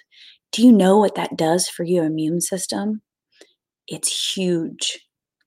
Do 0.52 0.62
you 0.62 0.70
know 0.70 0.98
what 0.98 1.14
that 1.14 1.38
does 1.38 1.70
for 1.70 1.84
your 1.84 2.04
immune 2.04 2.42
system? 2.42 3.00
It's 3.86 4.34
huge, 4.36 4.98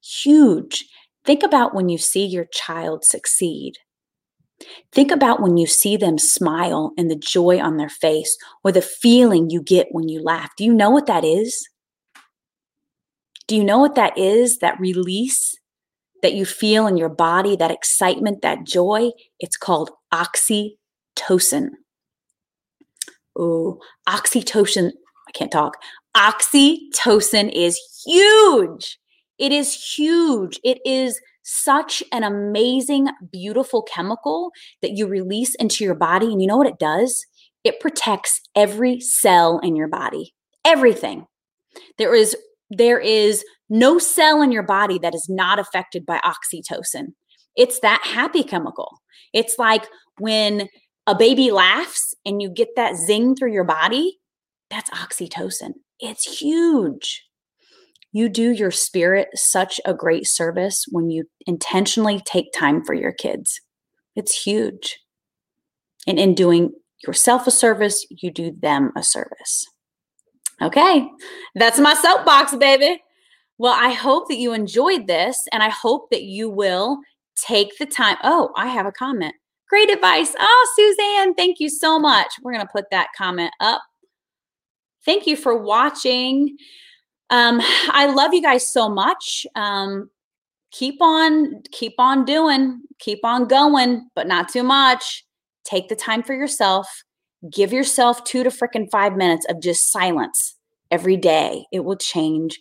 huge. 0.03 0.87
Think 1.25 1.43
about 1.43 1.75
when 1.75 1.87
you 1.87 1.99
see 1.99 2.25
your 2.25 2.45
child 2.45 3.05
succeed. 3.05 3.73
Think 4.91 5.11
about 5.11 5.43
when 5.43 5.57
you 5.57 5.67
see 5.67 5.95
them 5.95 6.17
smile 6.17 6.91
and 6.97 7.09
the 7.09 7.15
joy 7.15 7.59
on 7.59 7.77
their 7.77 7.89
face 7.89 8.35
or 8.63 8.71
the 8.71 8.81
feeling 8.81 9.51
you 9.51 9.61
get 9.61 9.89
when 9.91 10.09
you 10.09 10.23
laugh. 10.23 10.49
Do 10.57 10.63
you 10.63 10.73
know 10.73 10.89
what 10.89 11.05
that 11.05 11.23
is? 11.23 11.67
Do 13.51 13.57
you 13.57 13.65
know 13.65 13.79
what 13.79 13.95
that 13.95 14.17
is? 14.17 14.59
That 14.59 14.79
release 14.79 15.57
that 16.21 16.31
you 16.31 16.45
feel 16.45 16.87
in 16.87 16.95
your 16.95 17.09
body, 17.09 17.57
that 17.57 17.69
excitement, 17.69 18.43
that 18.43 18.63
joy? 18.63 19.09
It's 19.41 19.57
called 19.57 19.91
oxytocin. 20.13 21.71
Oh, 23.37 23.77
oxytocin. 24.07 24.93
I 25.27 25.31
can't 25.33 25.51
talk. 25.51 25.75
Oxytocin 26.15 27.51
is 27.53 27.77
huge. 28.05 28.97
It 29.37 29.51
is 29.51 29.73
huge. 29.97 30.57
It 30.63 30.79
is 30.85 31.19
such 31.43 32.01
an 32.13 32.23
amazing, 32.23 33.09
beautiful 33.33 33.81
chemical 33.81 34.51
that 34.81 34.91
you 34.91 35.07
release 35.07 35.55
into 35.55 35.83
your 35.83 35.95
body. 35.95 36.27
And 36.27 36.41
you 36.41 36.47
know 36.47 36.55
what 36.55 36.67
it 36.67 36.79
does? 36.79 37.25
It 37.65 37.81
protects 37.81 38.39
every 38.55 39.01
cell 39.01 39.59
in 39.59 39.75
your 39.75 39.89
body, 39.89 40.33
everything. 40.63 41.25
There 41.97 42.15
is 42.15 42.37
there 42.71 42.99
is 42.99 43.43
no 43.69 43.99
cell 43.99 44.41
in 44.41 44.51
your 44.51 44.63
body 44.63 44.97
that 44.99 45.13
is 45.13 45.27
not 45.29 45.59
affected 45.59 46.05
by 46.05 46.19
oxytocin. 46.19 47.13
It's 47.55 47.79
that 47.81 48.01
happy 48.03 48.43
chemical. 48.43 48.99
It's 49.33 49.59
like 49.59 49.85
when 50.17 50.67
a 51.05 51.15
baby 51.15 51.51
laughs 51.51 52.15
and 52.25 52.41
you 52.41 52.49
get 52.49 52.69
that 52.75 52.95
zing 52.95 53.35
through 53.35 53.53
your 53.53 53.65
body, 53.65 54.19
that's 54.69 54.89
oxytocin. 54.91 55.71
It's 55.99 56.39
huge. 56.39 57.23
You 58.13 58.29
do 58.29 58.51
your 58.51 58.71
spirit 58.71 59.29
such 59.35 59.79
a 59.85 59.93
great 59.93 60.27
service 60.27 60.85
when 60.89 61.09
you 61.09 61.25
intentionally 61.45 62.21
take 62.25 62.51
time 62.53 62.83
for 62.83 62.93
your 62.93 63.13
kids. 63.13 63.59
It's 64.15 64.43
huge. 64.43 64.99
And 66.07 66.19
in 66.19 66.35
doing 66.35 66.71
yourself 67.05 67.47
a 67.47 67.51
service, 67.51 68.05
you 68.09 68.31
do 68.31 68.55
them 68.61 68.91
a 68.95 69.03
service. 69.03 69.65
Okay, 70.61 71.09
that's 71.55 71.79
my 71.79 71.93
soapbox, 71.95 72.55
baby. 72.55 73.01
Well, 73.57 73.75
I 73.79 73.91
hope 73.91 74.27
that 74.27 74.37
you 74.37 74.53
enjoyed 74.53 75.07
this 75.07 75.47
and 75.51 75.61
I 75.61 75.69
hope 75.69 76.09
that 76.11 76.23
you 76.23 76.49
will 76.49 76.99
take 77.35 77.77
the 77.77 77.85
time. 77.85 78.17
Oh, 78.23 78.51
I 78.55 78.67
have 78.67 78.85
a 78.85 78.91
comment. 78.91 79.33
Great 79.69 79.89
advice. 79.89 80.33
Oh, 80.39 80.73
Suzanne, 80.75 81.33
thank 81.35 81.59
you 81.59 81.69
so 81.69 81.99
much. 81.99 82.27
We're 82.41 82.53
going 82.53 82.65
to 82.65 82.71
put 82.71 82.89
that 82.91 83.09
comment 83.17 83.51
up. 83.59 83.81
Thank 85.05 85.25
you 85.27 85.35
for 85.35 85.57
watching. 85.57 86.57
Um, 87.29 87.59
I 87.89 88.11
love 88.13 88.33
you 88.33 88.41
guys 88.41 88.67
so 88.67 88.89
much. 88.89 89.45
Um, 89.55 90.09
keep 90.71 91.01
on, 91.01 91.61
keep 91.71 91.93
on 91.97 92.25
doing, 92.25 92.81
keep 92.99 93.19
on 93.23 93.47
going, 93.47 94.09
but 94.15 94.27
not 94.27 94.49
too 94.49 94.63
much. 94.63 95.23
Take 95.63 95.87
the 95.87 95.95
time 95.95 96.23
for 96.23 96.33
yourself 96.33 97.03
give 97.49 97.73
yourself 97.73 98.23
two 98.23 98.43
to 98.43 98.49
freaking 98.49 98.89
five 98.91 99.15
minutes 99.15 99.45
of 99.49 99.61
just 99.61 99.91
silence 99.91 100.55
every 100.91 101.17
day. 101.17 101.65
It 101.71 101.85
will 101.85 101.97
change 101.97 102.59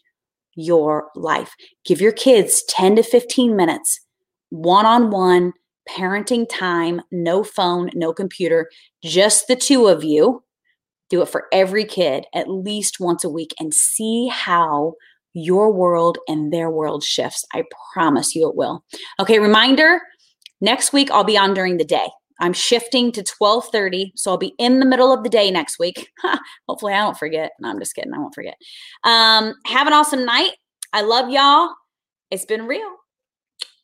your 0.55 1.09
life. 1.15 1.55
Give 1.85 2.01
your 2.01 2.13
kids 2.13 2.63
10 2.69 2.97
to 2.97 3.03
15 3.03 3.57
minutes, 3.57 4.01
one 4.51 4.87
on 4.87 5.11
one 5.11 5.53
parenting 5.89 6.47
time, 6.49 7.01
no 7.11 7.43
phone, 7.43 7.91
no 7.95 8.13
computer, 8.13 8.69
just 9.03 9.49
the 9.49 9.57
two 9.57 9.87
of 9.89 10.05
you. 10.05 10.43
Do 11.09 11.23
it 11.23 11.29
for 11.29 11.47
every 11.53 11.85
kid 11.85 12.27
at 12.35 12.49
least 12.49 13.01
once 13.01 13.25
a 13.25 13.29
week 13.29 13.53
and 13.59 13.75
see 13.75 14.29
how 14.29 14.95
your 15.33 15.73
world 15.73 16.19
and 16.29 16.53
their 16.53 16.71
world 16.71 17.03
shifts. 17.03 17.45
I 17.53 17.65
promise 17.93 18.35
you 18.35 18.49
it 18.49 18.57
will. 18.57 18.85
Okay, 19.19 19.39
reminder 19.39 20.01
next 20.61 20.93
week 20.93 21.11
I'll 21.11 21.25
be 21.25 21.39
on 21.39 21.55
during 21.55 21.79
the 21.79 21.85
day. 21.85 22.09
I'm 22.41 22.53
shifting 22.53 23.13
to 23.13 23.23
12:30, 23.23 24.13
so 24.17 24.33
I'll 24.33 24.39
be 24.39 24.55
in 24.59 24.81
the 24.81 24.87
middle 24.87 25.13
of 25.13 25.23
the 25.23 25.29
day 25.29 25.51
next 25.51 25.79
week. 25.79 26.11
Hopefully, 26.69 26.95
I 26.95 27.01
don't 27.03 27.19
forget. 27.19 27.53
No, 27.61 27.69
I'm 27.71 27.79
just 27.79 27.95
kidding. 27.95 28.13
I 28.15 28.19
won't 28.19 28.35
forget. 28.35 28.57
Um, 29.05 29.55
have 29.67 29.87
an 29.87 29.93
awesome 29.93 30.25
night. 30.25 30.53
I 30.93 31.03
love 31.03 31.31
y'all. 31.31 31.71
It's 32.31 32.47
been 32.47 32.67
real. 32.67 32.91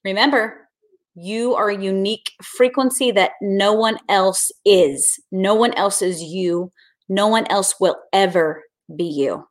Remember, 0.04 0.68
you 1.14 1.54
are 1.54 1.70
a 1.70 1.78
unique 1.82 2.32
frequency 2.42 3.10
that 3.12 3.32
no 3.42 3.72
one 3.72 3.98
else 4.08 4.50
is. 4.64 5.18
No 5.32 5.54
one 5.54 5.72
else 5.74 6.02
is 6.02 6.22
you. 6.22 6.70
No 7.08 7.26
one 7.28 7.46
else 7.48 7.74
will 7.80 7.96
ever 8.12 8.64
be 8.94 9.04
you. 9.04 9.46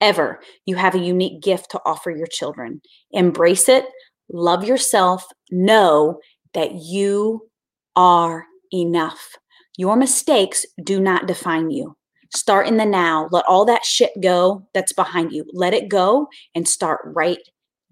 ever, 0.00 0.40
you 0.66 0.76
have 0.76 0.94
a 0.94 0.98
unique 0.98 1.42
gift 1.42 1.70
to 1.70 1.80
offer 1.86 2.10
your 2.10 2.26
children. 2.26 2.80
Embrace 3.12 3.68
it, 3.68 3.86
love 4.30 4.64
yourself, 4.64 5.24
know 5.50 6.18
that 6.52 6.74
you 6.74 7.48
are 7.96 8.46
enough. 8.72 9.36
Your 9.76 9.96
mistakes 9.96 10.64
do 10.82 11.00
not 11.00 11.26
define 11.26 11.70
you. 11.70 11.96
Start 12.34 12.66
in 12.66 12.76
the 12.76 12.84
now. 12.84 13.28
Let 13.30 13.44
all 13.46 13.64
that 13.66 13.84
shit 13.84 14.10
go 14.20 14.66
that's 14.74 14.92
behind 14.92 15.32
you. 15.32 15.44
Let 15.52 15.74
it 15.74 15.88
go 15.88 16.28
and 16.54 16.68
start 16.68 17.00
right 17.04 17.38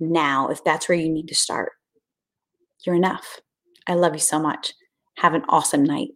now 0.01 0.49
if 0.49 0.65
that's 0.65 0.89
where 0.89 0.99
you 0.99 1.09
need 1.09 1.29
to 1.29 1.35
start. 1.35 1.73
You're 2.85 2.97
enough. 2.97 3.41
I 3.87 3.95
love 3.95 4.15
you 4.15 4.21
so 4.21 4.41
much. 4.41 4.75
Have 5.19 5.35
an 5.35 5.45
awesome 5.49 5.85
night. 5.85 6.09